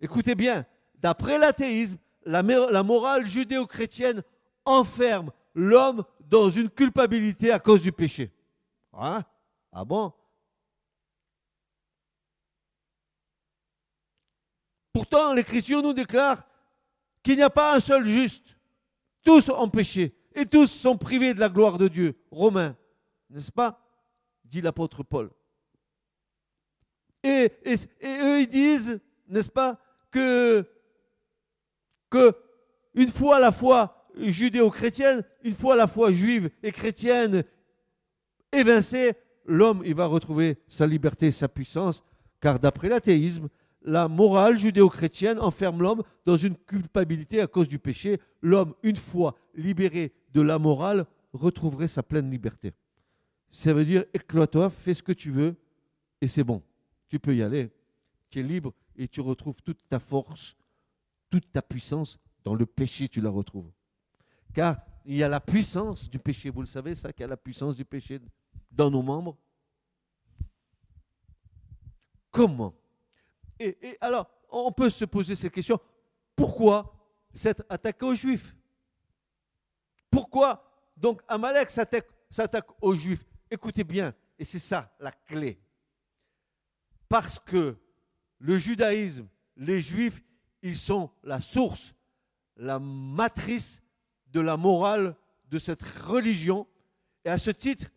écoutez 0.00 0.34
bien, 0.34 0.64
d'après 0.94 1.36
l'athéisme, 1.36 1.98
la, 2.24 2.42
morale 2.42 3.26
judéo-chrétienne 3.26 4.22
enferme 4.64 5.30
l'homme 5.54 6.04
dans 6.32 6.48
une 6.48 6.70
culpabilité 6.70 7.52
à 7.52 7.58
cause 7.58 7.82
du 7.82 7.92
péché. 7.92 8.32
Hein? 8.94 9.22
Ah 9.70 9.84
bon? 9.84 10.14
Pourtant, 14.94 15.34
l'Écriture 15.34 15.82
nous 15.82 15.92
déclare 15.92 16.42
qu'il 17.22 17.36
n'y 17.36 17.42
a 17.42 17.50
pas 17.50 17.76
un 17.76 17.80
seul 17.80 18.06
juste. 18.06 18.56
Tous 19.22 19.50
ont 19.50 19.68
péché 19.68 20.16
et 20.34 20.46
tous 20.46 20.68
sont 20.68 20.96
privés 20.96 21.34
de 21.34 21.40
la 21.40 21.50
gloire 21.50 21.76
de 21.76 21.88
Dieu. 21.88 22.18
Romains, 22.30 22.78
n'est-ce 23.28 23.52
pas? 23.52 23.78
Dit 24.42 24.62
l'apôtre 24.62 25.02
Paul. 25.02 25.30
Et, 27.22 27.52
eux, 28.04 28.40
ils 28.40 28.48
disent, 28.48 29.00
n'est-ce 29.28 29.50
pas, 29.50 29.78
que, 30.10 30.66
que 32.08 32.34
une 32.94 33.12
fois 33.12 33.38
la 33.38 33.52
foi 33.52 34.01
judéo-chrétienne, 34.18 35.22
une 35.42 35.54
fois 35.54 35.76
la 35.76 35.86
foi 35.86 36.12
juive 36.12 36.50
et 36.62 36.72
chrétienne 36.72 37.44
évincée, 38.52 39.14
l'homme, 39.46 39.82
il 39.84 39.94
va 39.94 40.06
retrouver 40.06 40.58
sa 40.66 40.86
liberté, 40.86 41.32
sa 41.32 41.48
puissance, 41.48 42.04
car 42.40 42.58
d'après 42.58 42.88
l'athéisme, 42.88 43.48
la 43.84 44.08
morale 44.08 44.56
judéo-chrétienne 44.56 45.40
enferme 45.40 45.82
l'homme 45.82 46.02
dans 46.24 46.36
une 46.36 46.56
culpabilité 46.56 47.40
à 47.40 47.46
cause 47.46 47.68
du 47.68 47.78
péché. 47.78 48.20
L'homme, 48.40 48.74
une 48.82 48.96
fois 48.96 49.34
libéré 49.54 50.12
de 50.32 50.40
la 50.40 50.58
morale, 50.58 51.06
retrouverait 51.32 51.88
sa 51.88 52.02
pleine 52.02 52.30
liberté. 52.30 52.72
Ça 53.50 53.72
veut 53.72 53.84
dire, 53.84 54.04
éclate-toi, 54.14 54.70
fais 54.70 54.94
ce 54.94 55.02
que 55.02 55.12
tu 55.12 55.30
veux, 55.30 55.56
et 56.20 56.28
c'est 56.28 56.44
bon. 56.44 56.62
Tu 57.08 57.18
peux 57.18 57.34
y 57.34 57.42
aller. 57.42 57.70
Tu 58.30 58.40
es 58.40 58.42
libre 58.42 58.72
et 58.96 59.08
tu 59.08 59.20
retrouves 59.20 59.60
toute 59.62 59.86
ta 59.88 59.98
force, 59.98 60.56
toute 61.30 61.50
ta 61.52 61.60
puissance. 61.60 62.18
Dans 62.44 62.54
le 62.54 62.66
péché, 62.66 63.08
tu 63.08 63.20
la 63.20 63.30
retrouves. 63.30 63.70
Car 64.52 64.76
il 65.04 65.16
y 65.16 65.22
a 65.22 65.28
la 65.28 65.40
puissance 65.40 66.08
du 66.08 66.18
péché. 66.18 66.50
Vous 66.50 66.60
le 66.60 66.66
savez, 66.66 66.94
ça, 66.94 67.12
qu'il 67.12 67.22
y 67.22 67.24
a 67.24 67.28
la 67.28 67.36
puissance 67.36 67.76
du 67.76 67.84
péché 67.84 68.20
dans 68.70 68.90
nos 68.90 69.02
membres. 69.02 69.36
Comment? 72.30 72.74
Et, 73.58 73.96
alors, 74.00 74.30
on 74.50 74.72
peut 74.72 74.90
se 74.90 75.04
poser 75.04 75.34
cette 75.34 75.52
question. 75.52 75.78
Pourquoi 76.34 76.94
cette 77.32 77.62
attaque 77.68 78.02
aux 78.02 78.14
Juifs? 78.14 78.56
Pourquoi 80.10 80.68
donc 80.96 81.22
Amalek 81.28 81.70
s'attaque 81.70 82.68
aux 82.80 82.94
Juifs? 82.94 83.24
Écoutez 83.50 83.84
bien, 83.84 84.14
et 84.38 84.44
c'est 84.44 84.58
ça 84.58 84.94
la 84.98 85.12
clé. 85.12 85.60
Parce 87.08 87.38
que 87.38 87.76
le 88.38 88.58
judaïsme, 88.58 89.28
les 89.56 89.80
Juifs, 89.80 90.22
ils 90.62 90.76
sont 90.76 91.10
la 91.22 91.40
source, 91.40 91.94
la 92.56 92.78
matrice 92.78 93.82
de 94.32 94.40
la 94.40 94.56
morale 94.56 95.16
de 95.48 95.58
cette 95.58 95.82
religion. 95.82 96.66
Et 97.24 97.28
à 97.28 97.38
ce 97.38 97.50
titre, 97.50 97.90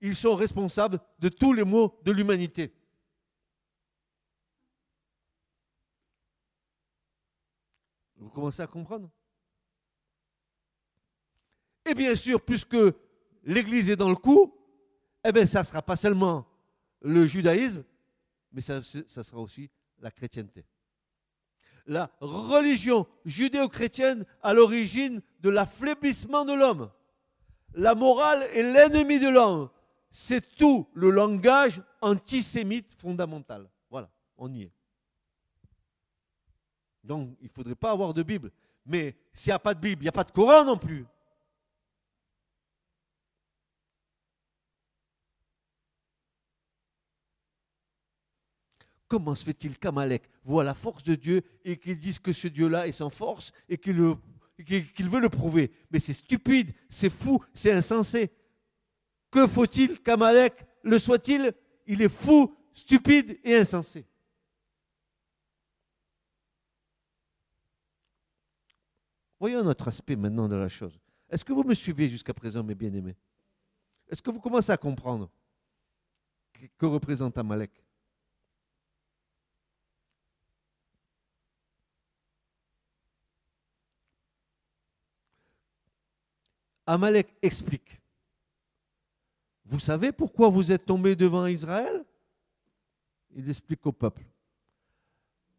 ils 0.00 0.14
sont 0.14 0.36
responsables 0.36 1.00
de 1.18 1.28
tous 1.28 1.52
les 1.52 1.64
maux 1.64 1.98
de 2.04 2.12
l'humanité. 2.12 2.72
Vous 8.16 8.30
commencez 8.30 8.62
à 8.62 8.66
comprendre? 8.66 9.10
Et 11.84 11.94
bien 11.94 12.14
sûr, 12.14 12.44
puisque 12.44 12.76
l'Église 13.44 13.88
est 13.88 13.96
dans 13.96 14.10
le 14.10 14.16
coup, 14.16 14.54
eh 15.24 15.32
bien, 15.32 15.46
ça 15.46 15.60
ne 15.60 15.64
sera 15.64 15.82
pas 15.82 15.96
seulement 15.96 16.46
le 17.00 17.26
judaïsme, 17.26 17.84
mais 18.52 18.60
ça, 18.60 18.82
ça 18.82 19.22
sera 19.22 19.40
aussi 19.40 19.70
la 19.98 20.10
chrétienté. 20.10 20.64
La 21.88 22.10
religion 22.20 23.06
judéo-chrétienne 23.24 24.24
à 24.42 24.54
l'origine 24.54 25.22
de 25.40 25.48
l'affaiblissement 25.48 26.44
de 26.44 26.52
l'homme. 26.52 26.90
La 27.74 27.94
morale 27.94 28.46
est 28.52 28.62
l'ennemi 28.62 29.18
de 29.18 29.28
l'homme. 29.28 29.70
C'est 30.10 30.56
tout 30.56 30.86
le 30.92 31.10
langage 31.10 31.82
antisémite 32.00 32.92
fondamental. 32.92 33.68
Voilà, 33.90 34.08
on 34.36 34.52
y 34.52 34.62
est. 34.62 34.72
Donc, 37.02 37.36
il 37.40 37.46
ne 37.46 37.52
faudrait 37.52 37.74
pas 37.74 37.90
avoir 37.90 38.12
de 38.12 38.22
Bible. 38.22 38.52
Mais 38.84 39.16
s'il 39.32 39.50
n'y 39.50 39.54
a 39.54 39.58
pas 39.58 39.74
de 39.74 39.80
Bible, 39.80 40.02
il 40.02 40.04
n'y 40.04 40.10
a 40.10 40.12
pas 40.12 40.24
de 40.24 40.30
Coran 40.30 40.64
non 40.64 40.76
plus. 40.76 41.06
Comment 49.08 49.34
se 49.34 49.44
fait-il 49.44 49.78
qu'Amalek 49.78 50.28
voit 50.44 50.64
la 50.64 50.74
force 50.74 51.02
de 51.02 51.14
Dieu 51.14 51.42
et 51.64 51.78
qu'il 51.78 51.98
dise 51.98 52.18
que 52.18 52.32
ce 52.32 52.46
Dieu-là 52.46 52.86
est 52.86 52.92
sans 52.92 53.08
force 53.08 53.52
et 53.68 53.78
qu'il 53.78 53.94
veut 53.94 55.20
le 55.20 55.28
prouver? 55.30 55.72
Mais 55.90 55.98
c'est 55.98 56.12
stupide, 56.12 56.74
c'est 56.90 57.08
fou, 57.08 57.42
c'est 57.54 57.72
insensé. 57.72 58.30
Que 59.30 59.46
faut-il 59.46 60.02
qu'Amalek 60.02 60.66
le 60.82 60.98
soit-il? 60.98 61.52
Il 61.86 62.02
est 62.02 62.10
fou, 62.10 62.54
stupide 62.74 63.40
et 63.42 63.56
insensé. 63.56 64.06
Voyons 69.40 69.62
notre 69.64 69.88
aspect 69.88 70.16
maintenant 70.16 70.48
de 70.48 70.56
la 70.56 70.68
chose. 70.68 70.98
Est-ce 71.30 71.44
que 71.44 71.52
vous 71.52 71.62
me 71.62 71.74
suivez 71.74 72.08
jusqu'à 72.08 72.34
présent, 72.34 72.62
mes 72.62 72.74
bien-aimés? 72.74 73.16
Est-ce 74.08 74.20
que 74.20 74.30
vous 74.30 74.40
commencez 74.40 74.72
à 74.72 74.76
comprendre 74.76 75.30
que 76.76 76.86
représente 76.86 77.38
Amalek? 77.38 77.70
Amalek 86.88 87.28
explique. 87.42 88.00
Vous 89.66 89.78
savez 89.78 90.10
pourquoi 90.10 90.48
vous 90.48 90.72
êtes 90.72 90.86
tombé 90.86 91.14
devant 91.14 91.46
Israël? 91.46 92.02
Il 93.36 93.46
explique 93.46 93.84
au 93.84 93.92
peuple. 93.92 94.24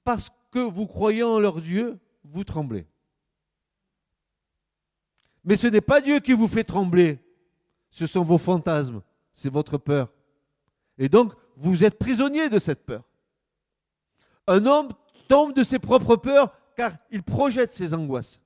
Parce 0.03 0.31
que 0.49 0.57
vous 0.57 0.87
croyez 0.87 1.21
en 1.21 1.39
leur 1.39 1.61
Dieu, 1.61 1.99
vous 2.23 2.43
tremblez. 2.43 2.87
Mais 5.43 5.55
ce 5.55 5.67
n'est 5.67 5.81
pas 5.81 6.01
Dieu 6.01 6.19
qui 6.19 6.33
vous 6.33 6.47
fait 6.47 6.63
trembler. 6.63 7.19
Ce 7.91 8.07
sont 8.07 8.23
vos 8.23 8.39
fantasmes. 8.39 9.03
C'est 9.31 9.53
votre 9.53 9.77
peur. 9.77 10.11
Et 10.97 11.09
donc, 11.09 11.33
vous 11.55 11.83
êtes 11.83 11.99
prisonnier 11.99 12.49
de 12.49 12.57
cette 12.57 12.83
peur. 12.83 13.03
Un 14.47 14.65
homme 14.65 14.89
tombe 15.27 15.53
de 15.53 15.63
ses 15.63 15.77
propres 15.77 16.15
peurs 16.15 16.51
car 16.75 16.93
il 17.11 17.21
projette 17.21 17.71
ses 17.71 17.93
angoisses. 17.93 18.41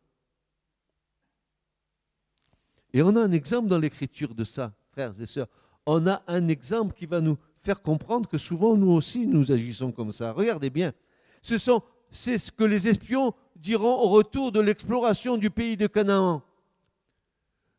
Et 2.93 3.01
on 3.01 3.15
a 3.15 3.21
un 3.21 3.31
exemple 3.31 3.67
dans 3.67 3.79
l'écriture 3.79 4.35
de 4.35 4.43
ça, 4.43 4.71
frères 4.91 5.19
et 5.19 5.25
sœurs. 5.25 5.47
On 5.85 6.07
a 6.07 6.21
un 6.27 6.47
exemple 6.47 6.93
qui 6.93 7.05
va 7.05 7.19
nous 7.19 7.37
faire 7.63 7.81
comprendre 7.81 8.29
que 8.29 8.37
souvent 8.37 8.77
nous 8.77 8.91
aussi 8.91 9.25
nous 9.25 9.51
agissons 9.51 9.91
comme 9.91 10.11
ça. 10.11 10.31
Regardez 10.31 10.69
bien. 10.69 10.93
Ce 11.41 11.57
sont, 11.57 11.81
c'est 12.11 12.37
ce 12.37 12.51
que 12.51 12.63
les 12.63 12.87
espions 12.87 13.33
diront 13.55 13.95
au 13.95 14.09
retour 14.09 14.51
de 14.51 14.59
l'exploration 14.59 15.37
du 15.37 15.49
pays 15.49 15.75
de 15.75 15.87
Canaan 15.87 16.43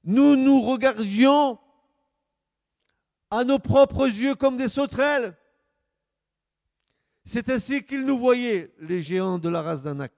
nous 0.04 0.36
nous 0.36 0.60
regardions 0.60 1.58
à 3.30 3.42
nos 3.44 3.58
propres 3.58 4.06
yeux 4.06 4.34
comme 4.34 4.56
des 4.56 4.68
sauterelles. 4.68 5.36
C'est 7.24 7.48
ainsi 7.48 7.82
qu'ils 7.84 8.04
nous 8.04 8.18
voyaient, 8.18 8.72
les 8.80 9.00
géants 9.00 9.38
de 9.38 9.48
la 9.48 9.62
race 9.62 9.82
d'Anak. 9.82 10.12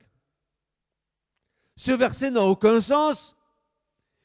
Ce 1.76 1.92
verset 1.92 2.30
n'a 2.30 2.42
aucun 2.42 2.80
sens. 2.80 3.35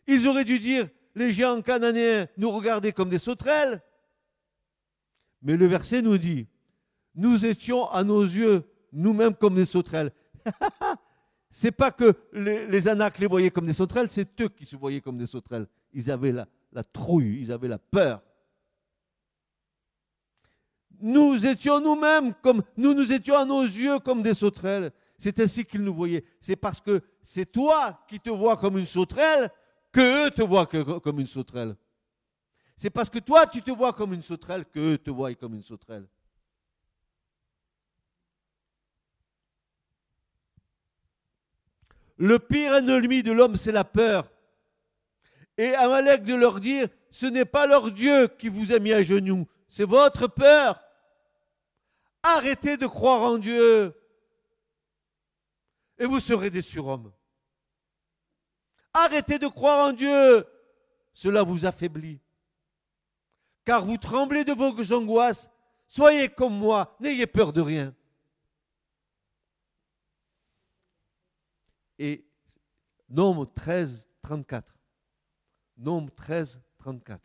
Ils 0.07 0.27
auraient 0.27 0.45
dû 0.45 0.59
dire, 0.59 0.89
les 1.15 1.31
géants 1.31 1.61
cananéens 1.61 2.27
nous 2.37 2.49
regardaient 2.51 2.93
comme 2.93 3.09
des 3.09 3.17
sauterelles. 3.17 3.81
Mais 5.41 5.57
le 5.57 5.67
verset 5.67 6.01
nous 6.01 6.17
dit, 6.17 6.47
nous 7.15 7.45
étions 7.45 7.89
à 7.89 8.03
nos 8.03 8.23
yeux 8.23 8.63
nous-mêmes 8.91 9.35
comme 9.35 9.55
des 9.55 9.65
sauterelles. 9.65 10.11
c'est 11.49 11.71
pas 11.71 11.91
que 11.91 12.15
les, 12.33 12.67
les 12.67 12.81
les 13.19 13.27
voyaient 13.27 13.51
comme 13.51 13.65
des 13.65 13.73
sauterelles, 13.73 14.07
c'est 14.09 14.41
eux 14.41 14.49
qui 14.49 14.65
se 14.65 14.75
voyaient 14.75 15.01
comme 15.01 15.17
des 15.17 15.27
sauterelles. 15.27 15.67
Ils 15.93 16.09
avaient 16.09 16.31
la, 16.31 16.47
la 16.71 16.83
trouille, 16.83 17.39
ils 17.41 17.51
avaient 17.51 17.67
la 17.67 17.79
peur. 17.79 18.21
Nous 20.99 21.45
étions 21.45 21.79
nous-mêmes 21.81 22.33
comme, 22.41 22.61
nous 22.77 22.93
nous 22.93 23.11
étions 23.11 23.35
à 23.35 23.45
nos 23.45 23.63
yeux 23.63 23.99
comme 23.99 24.21
des 24.21 24.35
sauterelles. 24.35 24.91
C'est 25.17 25.39
ainsi 25.39 25.65
qu'ils 25.65 25.83
nous 25.83 25.93
voyaient. 25.93 26.23
C'est 26.39 26.55
parce 26.55 26.79
que 26.79 27.01
c'est 27.23 27.51
toi 27.51 28.03
qui 28.07 28.19
te 28.19 28.29
vois 28.29 28.57
comme 28.57 28.77
une 28.77 28.85
sauterelle 28.85 29.51
que 29.91 30.27
eux 30.27 30.31
te 30.31 30.41
voient 30.41 30.65
comme 30.67 31.19
une 31.19 31.27
sauterelle. 31.27 31.75
C'est 32.77 32.89
parce 32.89 33.09
que 33.09 33.19
toi 33.19 33.45
tu 33.47 33.61
te 33.61 33.71
vois 33.71 33.93
comme 33.93 34.13
une 34.13 34.23
sauterelle 34.23 34.65
que 34.65 34.93
eux 34.93 34.97
te 34.97 35.11
voient 35.11 35.33
comme 35.35 35.55
une 35.55 35.63
sauterelle. 35.63 36.07
Le 42.17 42.37
pire 42.37 42.75
ennemi 42.75 43.23
de 43.23 43.31
l'homme, 43.31 43.55
c'est 43.55 43.71
la 43.71 43.83
peur. 43.83 44.29
Et 45.57 45.73
Amalek 45.73 46.23
de 46.23 46.35
leur 46.35 46.59
dire, 46.59 46.87
ce 47.09 47.25
n'est 47.25 47.45
pas 47.45 47.65
leur 47.65 47.91
Dieu 47.91 48.27
qui 48.27 48.47
vous 48.47 48.71
a 48.71 48.77
mis 48.77 48.93
à 48.93 49.01
genoux, 49.01 49.47
c'est 49.67 49.85
votre 49.85 50.27
peur. 50.27 50.79
Arrêtez 52.21 52.77
de 52.77 52.85
croire 52.85 53.23
en 53.23 53.39
Dieu 53.39 53.95
et 55.97 56.05
vous 56.05 56.19
serez 56.19 56.51
des 56.51 56.61
surhommes. 56.61 57.11
Arrêtez 58.93 59.39
de 59.39 59.47
croire 59.47 59.89
en 59.89 59.93
Dieu, 59.93 60.45
cela 61.13 61.43
vous 61.43 61.65
affaiblit. 61.65 62.19
Car 63.63 63.85
vous 63.85 63.97
tremblez 63.97 64.43
de 64.43 64.53
vos 64.53 64.93
angoisses. 64.93 65.49
Soyez 65.87 66.29
comme 66.29 66.57
moi, 66.57 66.95
n'ayez 66.99 67.27
peur 67.27 67.53
de 67.53 67.61
rien. 67.61 67.95
Et 71.99 72.25
Nombre 73.11 73.45
13, 73.45 74.07
34. 74.21 74.73
Nombre 75.77 76.13
13, 76.15 76.61
34. 76.77 77.21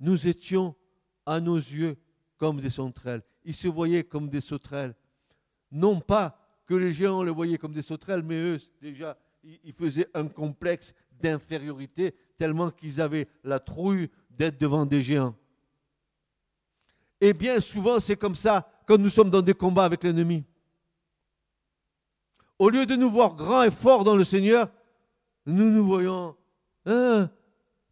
Nous 0.00 0.26
étions 0.26 0.74
à 1.24 1.40
nos 1.40 1.56
yeux 1.56 1.96
comme 2.36 2.60
des 2.60 2.70
sauterelles. 2.70 3.22
Ils 3.44 3.54
se 3.54 3.68
voyaient 3.68 4.02
comme 4.02 4.28
des 4.28 4.40
sauterelles. 4.40 4.96
Non 5.70 6.00
pas 6.00 6.45
que 6.66 6.74
les 6.74 6.92
géants 6.92 7.22
les 7.22 7.30
voyaient 7.30 7.58
comme 7.58 7.72
des 7.72 7.82
sauterelles, 7.82 8.22
mais 8.22 8.36
eux, 8.36 8.58
déjà, 8.80 9.16
ils 9.42 9.72
faisaient 9.72 10.08
un 10.14 10.26
complexe 10.26 10.94
d'infériorité 11.12 12.14
tellement 12.36 12.70
qu'ils 12.70 13.00
avaient 13.00 13.28
la 13.44 13.60
trouille 13.60 14.10
d'être 14.30 14.60
devant 14.60 14.84
des 14.84 15.00
géants. 15.00 15.34
Et 17.20 17.32
bien 17.32 17.60
souvent, 17.60 17.98
c'est 18.00 18.16
comme 18.16 18.34
ça 18.34 18.68
quand 18.86 18.98
nous 18.98 19.08
sommes 19.08 19.30
dans 19.30 19.42
des 19.42 19.54
combats 19.54 19.84
avec 19.84 20.02
l'ennemi. 20.02 20.44
Au 22.58 22.68
lieu 22.68 22.86
de 22.86 22.96
nous 22.96 23.10
voir 23.10 23.34
grands 23.34 23.62
et 23.62 23.70
forts 23.70 24.04
dans 24.04 24.16
le 24.16 24.24
Seigneur, 24.24 24.70
nous 25.44 25.70
nous 25.70 25.84
voyons, 25.86 26.36
hein, 26.84 27.30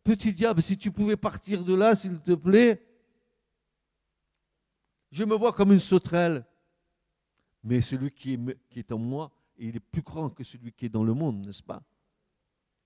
petit 0.02 0.32
diable, 0.32 0.62
si 0.62 0.76
tu 0.76 0.90
pouvais 0.90 1.16
partir 1.16 1.64
de 1.64 1.74
là, 1.74 1.94
s'il 1.94 2.18
te 2.20 2.32
plaît. 2.32 2.84
Je 5.10 5.24
me 5.24 5.34
vois 5.34 5.52
comme 5.52 5.72
une 5.72 5.80
sauterelle. 5.80 6.44
Mais 7.64 7.80
celui 7.80 8.10
qui 8.10 8.38
est, 8.76 8.92
en 8.92 8.98
moi, 8.98 9.32
il 9.56 9.74
est 9.74 9.80
plus 9.80 10.02
grand 10.02 10.28
que 10.28 10.44
celui 10.44 10.70
qui 10.70 10.84
est 10.84 10.90
dans 10.90 11.02
le 11.02 11.14
monde, 11.14 11.46
n'est-ce 11.46 11.62
pas? 11.62 11.82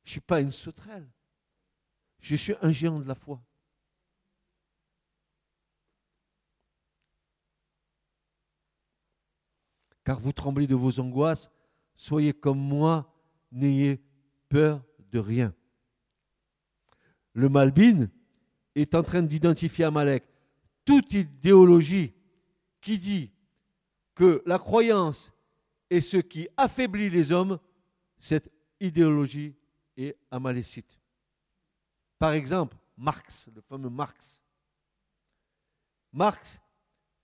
Je 0.05 0.11
ne 0.11 0.13
suis 0.13 0.21
pas 0.21 0.41
une 0.41 0.53
sauterelle. 0.53 1.11
Je 2.21 2.37
suis 2.37 2.55
un 2.63 2.71
géant 2.71 3.01
de 3.01 3.07
la 3.07 3.17
foi. 3.17 3.43
Car 10.05 10.21
vous 10.21 10.33
tremblez 10.33 10.69
de 10.69 10.77
vos 10.77 11.01
angoisses, 11.01 11.51
soyez 11.97 12.33
comme 12.33 12.61
moi, 12.61 13.13
n'ayez 13.51 14.01
peur 14.49 14.83
de 15.11 15.19
rien. 15.19 15.53
Le 17.33 17.49
Malbin 17.49 18.09
est 18.77 18.95
en 18.95 19.03
train 19.03 19.23
d'identifier 19.23 19.85
Amalek. 19.85 20.25
Toute 20.85 21.13
idéologie 21.13 22.15
qui 22.81 22.99
dit 22.99 23.33
que 24.19 24.43
la 24.47 24.59
croyance 24.59 25.33
est 25.91 26.01
ce 26.01 26.17
qui 26.17 26.49
affaiblit 26.57 27.09
les 27.09 27.31
hommes, 27.31 27.61
cette 28.19 28.51
idéologie 28.81 29.55
est 29.97 30.17
amalécite. 30.33 30.99
Par 32.19 32.33
exemple, 32.33 32.77
Marx, 32.97 33.49
le 33.55 33.61
fameux 33.61 33.89
Marx. 33.89 34.43
Marx 36.13 36.61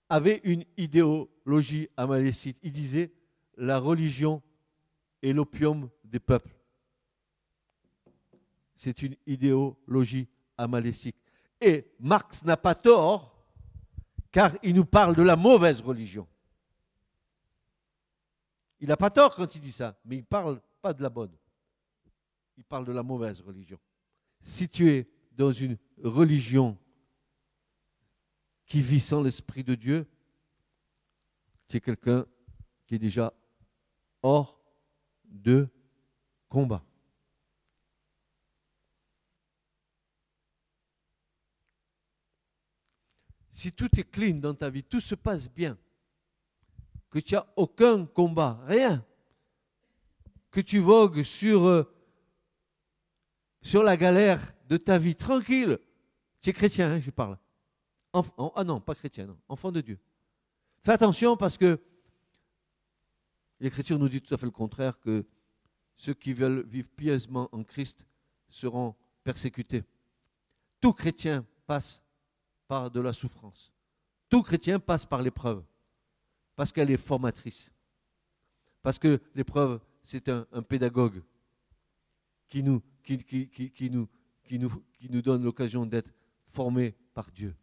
avait 0.07 0.39
une 0.45 0.63
idéologie 0.77 1.89
amalécite. 1.97 2.57
Il 2.63 2.71
disait 2.71 3.11
la 3.57 3.77
religion 3.77 4.41
est 5.21 5.33
l'opium 5.33 5.89
des 6.05 6.21
peuples. 6.21 6.55
C'est 8.73 9.01
une 9.01 9.17
idéologie 9.27 10.29
amalécique. 10.57 11.17
Et 11.59 11.91
Marx 11.99 12.45
n'a 12.45 12.55
pas 12.55 12.73
tort, 12.73 13.45
car 14.31 14.53
il 14.63 14.75
nous 14.75 14.85
parle 14.85 15.17
de 15.17 15.23
la 15.23 15.35
mauvaise 15.35 15.81
religion. 15.81 16.25
Il 18.85 18.89
n'a 18.89 18.97
pas 18.97 19.09
tort 19.09 19.33
quand 19.33 19.55
il 19.55 19.61
dit 19.61 19.71
ça, 19.71 19.99
mais 20.05 20.17
il 20.17 20.19
ne 20.19 20.25
parle 20.25 20.61
pas 20.79 20.93
de 20.93 21.01
la 21.01 21.09
bonne. 21.09 21.35
Il 22.55 22.63
parle 22.63 22.85
de 22.85 22.91
la 22.91 23.01
mauvaise 23.01 23.41
religion. 23.41 23.79
Si 24.43 24.69
tu 24.69 24.91
es 24.91 25.09
dans 25.31 25.51
une 25.51 25.75
religion 26.03 26.77
qui 28.67 28.83
vit 28.83 28.99
sans 28.99 29.23
l'Esprit 29.23 29.63
de 29.63 29.73
Dieu, 29.73 30.07
tu 31.67 31.77
es 31.77 31.81
quelqu'un 31.81 32.27
qui 32.85 32.93
est 32.93 32.99
déjà 32.99 33.33
hors 34.21 34.63
de 35.23 35.67
combat. 36.47 36.85
Si 43.49 43.71
tout 43.71 43.89
est 43.99 44.11
clean 44.11 44.35
dans 44.35 44.53
ta 44.53 44.69
vie, 44.69 44.83
tout 44.83 44.99
se 44.99 45.15
passe 45.15 45.49
bien, 45.49 45.75
que 47.09 47.19
tu 47.19 47.35
n'as 47.35 47.45
aucun 47.55 48.05
combat, 48.05 48.59
rien, 48.65 49.05
que 50.51 50.61
tu 50.61 50.79
vogues 50.79 51.23
sur, 51.23 51.65
euh, 51.65 51.83
sur 53.61 53.83
la 53.83 53.97
galère 53.97 54.53
de 54.67 54.77
ta 54.77 54.97
vie 54.97 55.15
tranquille, 55.15 55.79
tu 56.41 56.49
es 56.49 56.53
chrétien, 56.53 56.93
hein, 56.93 56.99
je 56.99 57.11
parle. 57.11 57.37
ah 58.13 58.63
non, 58.63 58.79
pas 58.79 58.95
chrétien, 58.95 59.25
non, 59.25 59.37
enfant 59.47 59.71
de 59.71 59.81
Dieu. 59.81 59.99
Fais 60.83 60.93
attention 60.93 61.35
parce 61.35 61.57
que 61.57 61.79
l'Écriture 63.59 63.97
nous 63.97 64.09
dit 64.09 64.21
tout 64.21 64.33
à 64.33 64.37
fait 64.37 64.45
le 64.45 64.51
contraire, 64.51 64.99
que 64.99 65.25
ceux 65.97 66.13
qui 66.13 66.33
veulent 66.33 66.65
vivre 66.67 66.89
pieusement 66.95 67.49
en 67.51 67.63
Christ 67.63 68.05
seront 68.49 68.95
persécutés. 69.23 69.83
Tout 70.79 70.93
chrétien 70.93 71.45
passe 71.65 72.03
par 72.67 72.91
de 72.91 72.99
la 72.99 73.13
souffrance. 73.13 73.71
Tout 74.29 74.43
chrétien 74.43 74.79
passe 74.79 75.05
par 75.05 75.21
l'épreuve 75.21 75.63
parce 76.55 76.71
qu'elle 76.71 76.91
est 76.91 76.97
formatrice. 76.97 77.71
Parce 78.81 78.99
que 78.99 79.19
l'épreuve, 79.33 79.79
c'est 80.03 80.29
un, 80.29 80.45
pédagogue 80.67 81.23
qui 82.47 82.63
nous, 82.63 82.81
qui, 83.03 83.17
qui, 83.23 83.89
nous, 83.89 84.07
qui, 84.43 84.59
nous, 84.59 84.69
qui 84.99 85.09
nous 85.09 85.21
donne 85.21 85.43
l'occasion 85.43 85.85
d'être 85.85 86.11
formés 86.49 86.95
par 87.13 87.31
Dieu. 87.31 87.55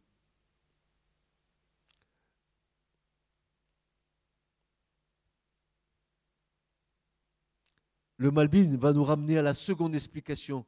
Le 8.16 8.30
Malbin 8.30 8.76
va 8.76 8.92
nous 8.92 9.02
ramener 9.02 9.38
à 9.38 9.42
la 9.42 9.54
seconde 9.54 9.94
explication 9.94 10.64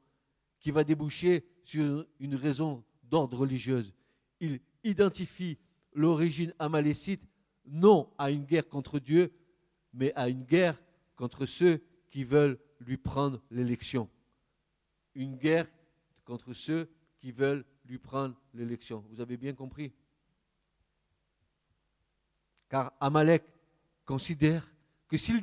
qui 0.58 0.70
va 0.70 0.82
déboucher 0.82 1.44
sur 1.64 2.04
une 2.18 2.34
raison 2.34 2.84
d'ordre 3.02 3.38
religieuse. 3.38 3.94
Il 4.40 4.60
identifie 4.82 5.58
l'origine 5.92 6.52
amalécite 6.58 7.22
non 7.66 8.12
à 8.18 8.30
une 8.30 8.44
guerre 8.44 8.68
contre 8.68 8.98
Dieu, 8.98 9.32
mais 9.92 10.12
à 10.14 10.28
une 10.28 10.44
guerre 10.44 10.80
contre 11.16 11.46
ceux 11.46 11.82
qui 12.10 12.24
veulent 12.24 12.58
lui 12.80 12.96
prendre 12.96 13.42
l'élection. 13.50 14.08
Une 15.14 15.36
guerre 15.36 15.68
contre 16.24 16.52
ceux 16.54 16.90
qui 17.18 17.32
veulent 17.32 17.64
lui 17.86 17.98
prendre 17.98 18.34
l'élection. 18.52 19.04
Vous 19.10 19.20
avez 19.20 19.36
bien 19.36 19.54
compris? 19.54 19.92
Car 22.68 22.92
Amalek 23.00 23.44
considère 24.04 24.68
que 25.08 25.16
s'il 25.16 25.42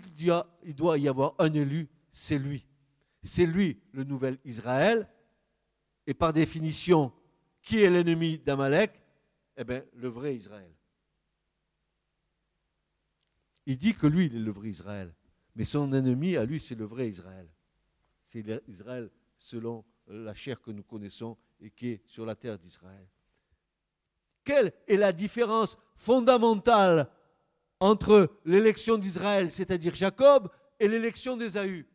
doit 0.75 0.97
y 0.97 1.07
avoir 1.07 1.36
un 1.39 1.53
élu, 1.53 1.88
c'est 2.12 2.38
lui. 2.38 2.65
C'est 3.23 3.45
lui 3.45 3.79
le 3.93 4.03
nouvel 4.03 4.38
Israël. 4.43 5.07
Et 6.07 6.13
par 6.13 6.34
définition, 6.34 7.13
qui 7.62 7.81
est 7.81 7.89
l'ennemi 7.89 8.39
d'Amalek? 8.39 8.91
Eh 9.55 9.63
bien, 9.63 9.84
le 9.93 10.07
vrai 10.07 10.36
Israël. 10.36 10.73
Il 13.65 13.78
dit 13.78 13.93
que 13.93 14.08
lui, 14.08 14.26
il 14.26 14.36
est 14.36 14.39
le 14.39 14.52
vrai 14.52 14.69
Israël. 14.69 15.13
Mais 15.56 15.63
son 15.63 15.91
ennemi, 15.93 16.36
à 16.38 16.45
lui, 16.45 16.60
c'est 16.60 16.76
le 16.76 16.86
vrai 16.86 17.10
Israël. 17.10 17.47
C'est 18.26 18.43
Israël 18.67 19.10
selon 19.38 19.84
la 20.08 20.34
chair 20.34 20.62
que 20.62 20.71
nous 20.71 20.84
connaissons 20.84 21.38
et 21.60 21.69
qui 21.69 21.89
est 21.89 22.02
sur 22.06 22.26
la 22.26 22.36
terre 22.36 22.58
d'Israël. 22.58 23.08
Quelle 24.43 24.74
est 24.88 24.97
la 24.97 25.13
différence 25.13 25.78
fondamentale 25.95 27.10
entre 27.80 28.30
l'élection 28.45 28.97
d'Israël, 28.97 29.52
c'est-à-dire 29.52 29.93
Jacob, 29.93 30.50
et 30.80 30.88
l'élection 30.88 31.38
d'Ésaü? 31.38 31.86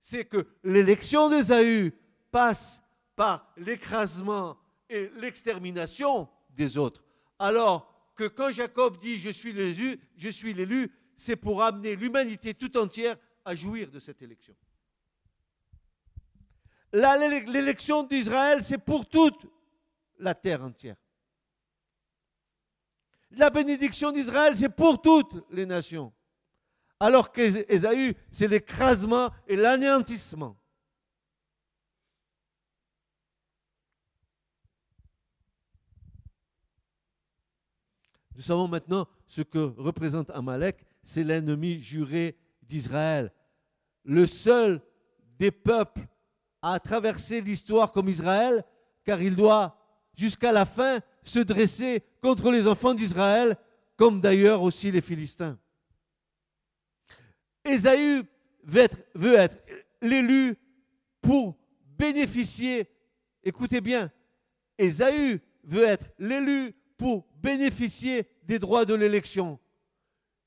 C'est 0.00 0.24
que 0.24 0.48
l'élection 0.64 1.28
d'Ésaü 1.28 1.92
passe 2.30 2.82
par 3.14 3.52
l'écrasement 3.56 4.58
et 4.88 5.10
l'extermination 5.18 6.28
des 6.50 6.76
autres. 6.76 7.04
Alors 7.38 8.12
que 8.16 8.24
quand 8.24 8.50
Jacob 8.50 8.98
dit 8.98 9.18
je 9.18 9.30
suis 9.30 9.52
l'élu, 9.52 10.00
je 10.16 10.28
suis 10.28 10.54
l'élu, 10.54 10.90
c'est 11.16 11.36
pour 11.36 11.62
amener 11.62 11.96
l'humanité 11.96 12.54
tout 12.54 12.76
entière 12.76 13.16
à 13.44 13.54
jouir 13.54 13.90
de 13.90 14.00
cette 14.00 14.22
élection. 14.22 14.54
L'élection 16.92 18.02
d'Israël, 18.02 18.62
c'est 18.62 18.78
pour 18.78 19.08
toute 19.08 19.46
la 20.18 20.34
terre 20.34 20.62
entière. 20.62 20.96
La 23.30 23.48
bénédiction 23.48 24.12
d'Israël, 24.12 24.54
c'est 24.54 24.68
pour 24.68 25.00
toutes 25.00 25.42
les 25.50 25.64
nations. 25.64 26.12
Alors 27.00 27.32
qu'Ésaü, 27.32 28.14
c'est 28.30 28.46
l'écrasement 28.46 29.30
et 29.46 29.56
l'anéantissement. 29.56 30.56
Nous 38.34 38.42
savons 38.42 38.68
maintenant 38.68 39.08
ce 39.26 39.42
que 39.42 39.58
représente 39.58 40.30
Amalek 40.30 40.84
c'est 41.02 41.24
l'ennemi 41.24 41.78
juré 41.80 42.36
d'Israël. 42.62 43.32
Le 44.04 44.26
seul 44.26 44.80
des 45.38 45.50
peuples 45.50 46.06
à 46.60 46.78
traverser 46.78 47.40
l'histoire 47.40 47.92
comme 47.92 48.08
Israël, 48.08 48.64
car 49.04 49.20
il 49.20 49.34
doit 49.34 49.78
jusqu'à 50.16 50.52
la 50.52 50.64
fin 50.64 51.00
se 51.24 51.40
dresser 51.40 52.02
contre 52.20 52.50
les 52.50 52.66
enfants 52.66 52.94
d'Israël, 52.94 53.56
comme 53.96 54.20
d'ailleurs 54.20 54.62
aussi 54.62 54.90
les 54.90 55.00
Philistins. 55.00 55.58
Ésaü 57.64 58.22
veut 58.64 59.34
être, 59.34 59.58
l'élu 60.00 60.56
pour 61.20 61.56
bénéficier, 61.84 62.88
écoutez 63.44 63.80
bien, 63.80 64.10
Ésaü 64.78 65.40
veut 65.64 65.84
être 65.84 66.10
l'élu 66.18 66.74
pour 66.96 67.26
bénéficier 67.36 68.26
des 68.44 68.58
droits 68.58 68.84
de 68.84 68.94
l'élection. 68.94 69.58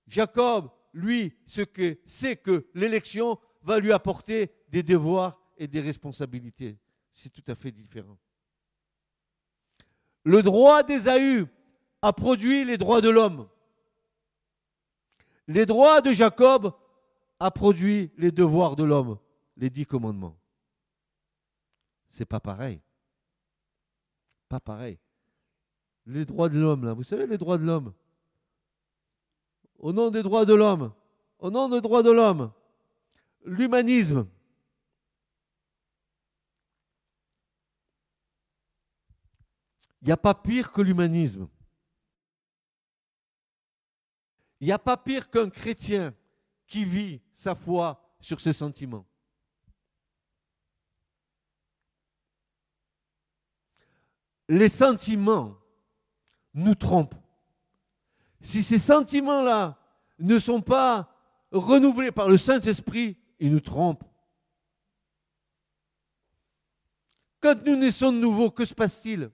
Jacob, 0.07 0.69
lui, 0.93 1.35
ce 1.45 1.61
que 1.61 1.99
c'est 2.05 2.37
que 2.37 2.67
l'élection 2.73 3.39
va 3.61 3.79
lui 3.79 3.91
apporter 3.91 4.51
des 4.69 4.83
devoirs 4.83 5.39
et 5.57 5.67
des 5.67 5.81
responsabilités. 5.81 6.77
C'est 7.11 7.31
tout 7.31 7.43
à 7.47 7.55
fait 7.55 7.71
différent. 7.71 8.17
Le 10.23 10.41
droit 10.41 10.83
d'Ésaü 10.83 11.45
a 12.01 12.13
produit 12.13 12.65
les 12.65 12.77
droits 12.77 13.01
de 13.01 13.09
l'homme. 13.09 13.47
Les 15.47 15.65
droits 15.65 16.01
de 16.01 16.11
Jacob 16.11 16.73
a 17.39 17.51
produit 17.51 18.11
les 18.17 18.31
devoirs 18.31 18.75
de 18.75 18.83
l'homme, 18.83 19.19
les 19.57 19.69
dix 19.69 19.85
commandements. 19.85 20.37
C'est 22.09 22.25
pas 22.25 22.39
pareil. 22.39 22.81
Pas 24.49 24.59
pareil. 24.59 24.97
Les 26.05 26.25
droits 26.25 26.49
de 26.49 26.59
l'homme, 26.59 26.85
là, 26.85 26.93
vous 26.93 27.03
savez, 27.03 27.27
les 27.27 27.37
droits 27.37 27.57
de 27.57 27.65
l'homme. 27.65 27.93
Au 29.79 29.93
nom 29.93 30.09
des 30.09 30.23
droits 30.23 30.45
de 30.45 30.53
l'homme, 30.53 30.93
au 31.39 31.51
nom 31.51 31.69
des 31.69 31.81
droits 31.81 32.03
de 32.03 32.11
l'homme, 32.11 32.51
l'humanisme. 33.43 34.27
Il 40.01 40.05
n'y 40.05 40.11
a 40.11 40.17
pas 40.17 40.35
pire 40.35 40.71
que 40.71 40.81
l'humanisme. 40.81 41.47
Il 44.59 44.67
n'y 44.67 44.71
a 44.71 44.79
pas 44.79 44.97
pire 44.97 45.29
qu'un 45.29 45.49
chrétien 45.49 46.13
qui 46.67 46.85
vit 46.85 47.21
sa 47.33 47.55
foi 47.55 48.01
sur 48.19 48.39
ses 48.39 48.53
sentiments. 48.53 49.05
Les 54.47 54.69
sentiments 54.69 55.57
nous 56.53 56.75
trompent. 56.75 57.15
Si 58.45 58.61
ces 58.61 58.77
sentiments-là 58.77 59.75
ne 60.19 60.37
sont 60.37 60.61
pas 60.61 61.11
renouvelés 61.51 62.11
par 62.11 62.29
le 62.29 62.37
Saint-Esprit, 62.37 63.17
ils 63.39 63.51
nous 63.51 63.59
trompent. 63.59 64.03
Quand 67.39 67.55
nous 67.65 67.75
naissons 67.75 68.11
de 68.11 68.19
nouveau, 68.19 68.51
que 68.51 68.63
se 68.63 68.75
passe-t-il? 68.75 69.31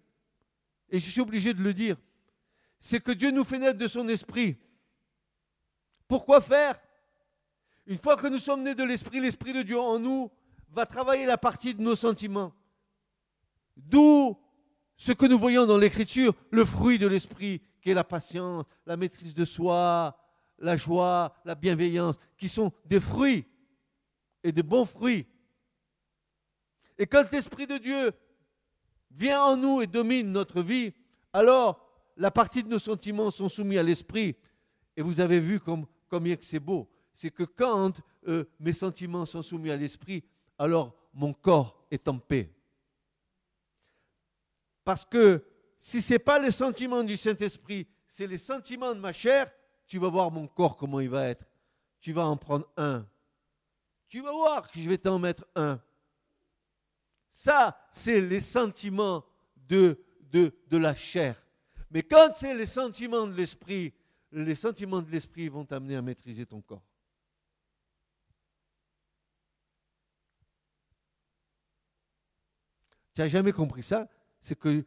Et 0.90 0.98
je 0.98 1.10
suis 1.10 1.20
obligé 1.20 1.54
de 1.54 1.62
le 1.62 1.74
dire. 1.74 1.98
C'est 2.80 3.02
que 3.02 3.12
Dieu 3.12 3.32
nous 3.32 3.44
fait 3.44 3.60
naître 3.60 3.78
de 3.78 3.88
son 3.90 4.08
esprit. 4.08 4.56
Pourquoi 6.08 6.40
faire? 6.40 6.80
Une 7.88 7.98
fois 7.98 8.16
que 8.16 8.28
nous 8.28 8.40
sommes 8.40 8.64
nés 8.64 8.76
de 8.76 8.84
l'esprit, 8.84 9.20
l'esprit 9.20 9.52
de 9.52 9.64
Dieu 9.64 9.78
en 9.78 10.00
nous 10.00 10.32
va 10.70 10.86
travailler 10.86 11.26
la 11.26 11.38
partie 11.38 11.76
de 11.76 11.82
nos 11.82 11.98
sentiments. 11.98 12.54
D'où 13.76 14.40
ce 15.02 15.14
que 15.14 15.26
nous 15.26 15.40
voyons 15.40 15.66
dans 15.66 15.80
l'écriture, 15.80 16.36
le 16.52 16.64
fruit 16.64 17.00
de 17.00 17.08
l'esprit, 17.08 17.60
qui 17.82 17.90
est 17.90 17.96
la 17.96 18.04
patience, 18.04 18.66
la 18.86 18.98
maîtrise 18.98 19.34
de 19.34 19.46
soi, 19.46 20.16
la 20.60 20.78
joie, 20.78 21.36
la 21.44 21.56
bienveillance, 21.56 22.18
qui 22.38 22.48
sont 22.48 22.72
des 22.86 23.00
fruits 23.00 23.48
et 24.44 24.52
des 24.52 24.62
bons 24.62 24.86
fruits. 24.86 25.26
Et 27.00 27.08
quand 27.08 27.32
l'Esprit 27.32 27.66
de 27.66 27.80
Dieu 27.80 28.12
vient 29.10 29.42
en 29.42 29.58
nous 29.58 29.82
et 29.82 29.88
domine 29.88 30.32
notre 30.32 30.62
vie, 30.62 30.94
alors 31.34 31.84
la 32.16 32.30
partie 32.30 32.62
de 32.62 32.70
nos 32.70 32.78
sentiments 32.78 33.32
sont 33.32 33.50
soumis 33.50 33.80
à 33.80 33.84
l'Esprit. 33.84 34.36
Et 34.96 35.02
vous 35.02 35.20
avez 35.20 35.40
vu 35.40 35.60
comme, 35.60 35.88
combien 36.10 36.36
c'est 36.42 36.60
beau. 36.60 36.88
C'est 37.16 37.32
que 37.32 37.42
quand 37.42 37.94
euh, 38.28 38.44
mes 38.60 38.74
sentiments 38.74 39.26
sont 39.26 39.42
soumis 39.42 39.72
à 39.72 39.78
l'Esprit, 39.78 40.24
alors 40.60 40.96
mon 41.12 41.34
corps 41.34 41.88
est 41.90 42.08
en 42.08 42.20
paix. 42.20 42.54
Parce 44.84 45.06
que 45.06 45.44
si 45.80 46.02
ce 46.02 46.14
n'est 46.14 46.20
pas 46.20 46.40
les 46.40 46.52
sentiments 46.52 47.04
du 47.04 47.18
Saint-Esprit, 47.18 47.88
c'est 48.08 48.28
les 48.28 48.38
sentiments 48.38 48.94
de 48.94 49.00
ma 49.00 49.14
chair, 49.14 49.52
tu 49.88 49.98
vas 49.98 50.10
voir 50.10 50.32
mon 50.32 50.48
corps 50.48 50.76
comment 50.76 51.00
il 51.00 51.10
va 51.10 51.28
être. 51.28 51.46
Tu 52.00 52.14
vas 52.14 52.26
en 52.26 52.38
prendre 52.38 52.68
un. 52.78 53.08
Tu 54.10 54.22
vas 54.22 54.32
voir 54.32 54.70
que 54.70 54.80
je 54.80 54.90
vais 54.90 54.98
t'en 54.98 55.20
mettre 55.20 55.46
un. 55.56 55.82
Ça, 57.30 57.80
c'est 57.92 58.22
les 58.22 58.42
sentiments 58.42 59.26
de, 59.56 60.04
de, 60.32 60.54
de 60.68 60.78
la 60.78 60.94
chair. 60.94 61.42
Mais 61.90 62.04
quand 62.04 62.32
c'est 62.36 62.54
les 62.54 62.66
sentiments 62.66 63.28
de 63.28 63.34
l'esprit, 63.34 63.94
les 64.32 64.56
sentiments 64.56 65.02
de 65.02 65.10
l'esprit 65.10 65.48
vont 65.50 65.66
t'amener 65.66 65.96
à 65.96 66.02
maîtriser 66.02 66.46
ton 66.46 66.62
corps. 66.62 66.84
Tu 73.14 73.22
n'as 73.22 73.28
jamais 73.28 73.52
compris 73.52 73.84
ça? 73.84 74.08
C'est 74.42 74.58
que, 74.58 74.84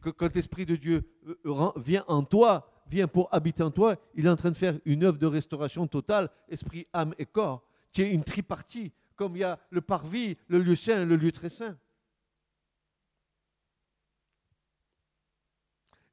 quand 0.00 0.34
l'Esprit 0.34 0.66
de 0.66 0.76
Dieu 0.76 1.08
euh, 1.46 1.70
vient 1.76 2.04
en 2.08 2.24
toi, 2.24 2.68
vient 2.88 3.06
pour 3.06 3.32
habiter 3.32 3.62
en 3.62 3.70
toi, 3.70 3.96
il 4.14 4.26
est 4.26 4.28
en 4.28 4.36
train 4.36 4.50
de 4.50 4.56
faire 4.56 4.78
une 4.84 5.04
œuvre 5.04 5.18
de 5.18 5.26
restauration 5.26 5.86
totale, 5.86 6.28
esprit, 6.48 6.86
âme 6.92 7.14
et 7.16 7.26
corps. 7.26 7.64
Tu 7.92 8.02
es 8.02 8.10
une 8.10 8.24
tripartie, 8.24 8.92
comme 9.14 9.36
il 9.36 9.40
y 9.40 9.44
a 9.44 9.58
le 9.70 9.80
parvis, 9.80 10.36
le 10.48 10.58
lieu 10.58 10.74
saint, 10.74 11.04
le 11.04 11.16
lieu 11.16 11.30
très 11.30 11.48
saint. 11.48 11.78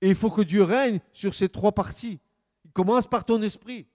Et 0.01 0.09
il 0.09 0.15
faut 0.15 0.29
que 0.29 0.41
Dieu 0.41 0.63
règne 0.63 1.01
sur 1.11 1.33
ces 1.33 1.49
trois 1.49 1.71
parties. 1.71 2.19
Il 2.63 2.71
commence 2.71 3.07
par 3.07 3.25
ton 3.25 3.41
esprit. 3.41 3.87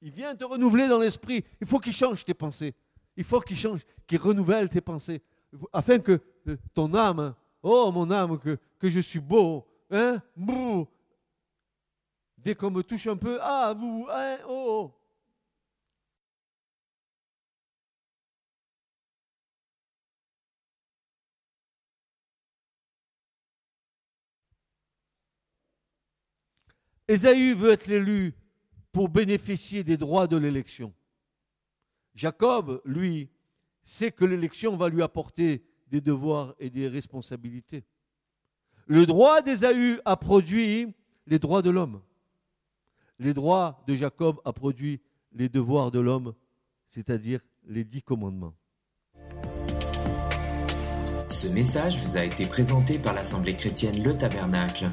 Il 0.00 0.10
vient 0.10 0.34
te 0.34 0.44
renouveler 0.44 0.88
dans 0.88 0.98
l'esprit. 0.98 1.44
Il 1.60 1.66
faut 1.66 1.78
qu'il 1.78 1.92
change 1.92 2.24
tes 2.24 2.34
pensées. 2.34 2.74
Il 3.16 3.24
faut 3.24 3.40
qu'il 3.40 3.56
change, 3.56 3.82
qu'il 4.06 4.18
renouvelle 4.18 4.68
tes 4.68 4.80
pensées. 4.80 5.22
Afin 5.72 5.98
que 5.98 6.20
ton 6.74 6.94
âme, 6.94 7.34
oh 7.62 7.90
mon 7.92 8.10
âme, 8.10 8.38
que, 8.38 8.58
que 8.78 8.88
je 8.88 9.00
suis 9.00 9.20
beau, 9.20 9.66
hein, 9.90 10.22
Dès 12.38 12.54
qu'on 12.54 12.70
me 12.70 12.82
touche 12.82 13.06
un 13.06 13.16
peu, 13.16 13.38
ah, 13.40 13.74
vous, 13.76 14.06
hein, 14.10 14.38
oh, 14.46 14.92
oh. 14.92 14.92
Veut 27.08 27.70
être 27.70 27.86
l'élu 27.86 28.34
pour 28.92 29.08
bénéficier 29.08 29.84
des 29.84 29.96
droits 29.96 30.26
de 30.26 30.36
l'élection. 30.36 30.94
Jacob, 32.14 32.80
lui, 32.84 33.30
sait 33.84 34.10
que 34.10 34.24
l'élection 34.24 34.76
va 34.76 34.88
lui 34.88 35.02
apporter 35.02 35.62
des 35.88 36.00
devoirs 36.00 36.54
et 36.58 36.70
des 36.70 36.88
responsabilités. 36.88 37.84
Le 38.86 39.06
droit 39.06 39.42
d'Ésaü 39.42 40.00
a 40.04 40.16
produit 40.16 40.88
les 41.26 41.38
droits 41.38 41.62
de 41.62 41.70
l'homme. 41.70 42.00
Les 43.18 43.32
droits 43.32 43.82
de 43.86 43.94
Jacob 43.94 44.40
a 44.44 44.52
produit 44.52 45.00
les 45.32 45.48
devoirs 45.48 45.90
de 45.90 46.00
l'homme, 46.00 46.34
c'est-à-dire 46.88 47.40
les 47.66 47.84
dix 47.84 48.02
commandements. 48.02 48.54
Ce 51.28 51.48
message 51.48 51.96
vous 51.98 52.16
a 52.16 52.24
été 52.24 52.46
présenté 52.46 52.98
par 52.98 53.12
l'Assemblée 53.14 53.54
chrétienne 53.54 54.02
Le 54.02 54.16
Tabernacle 54.16 54.86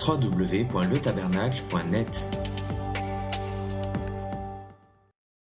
www.letabernacle.net 0.00 2.30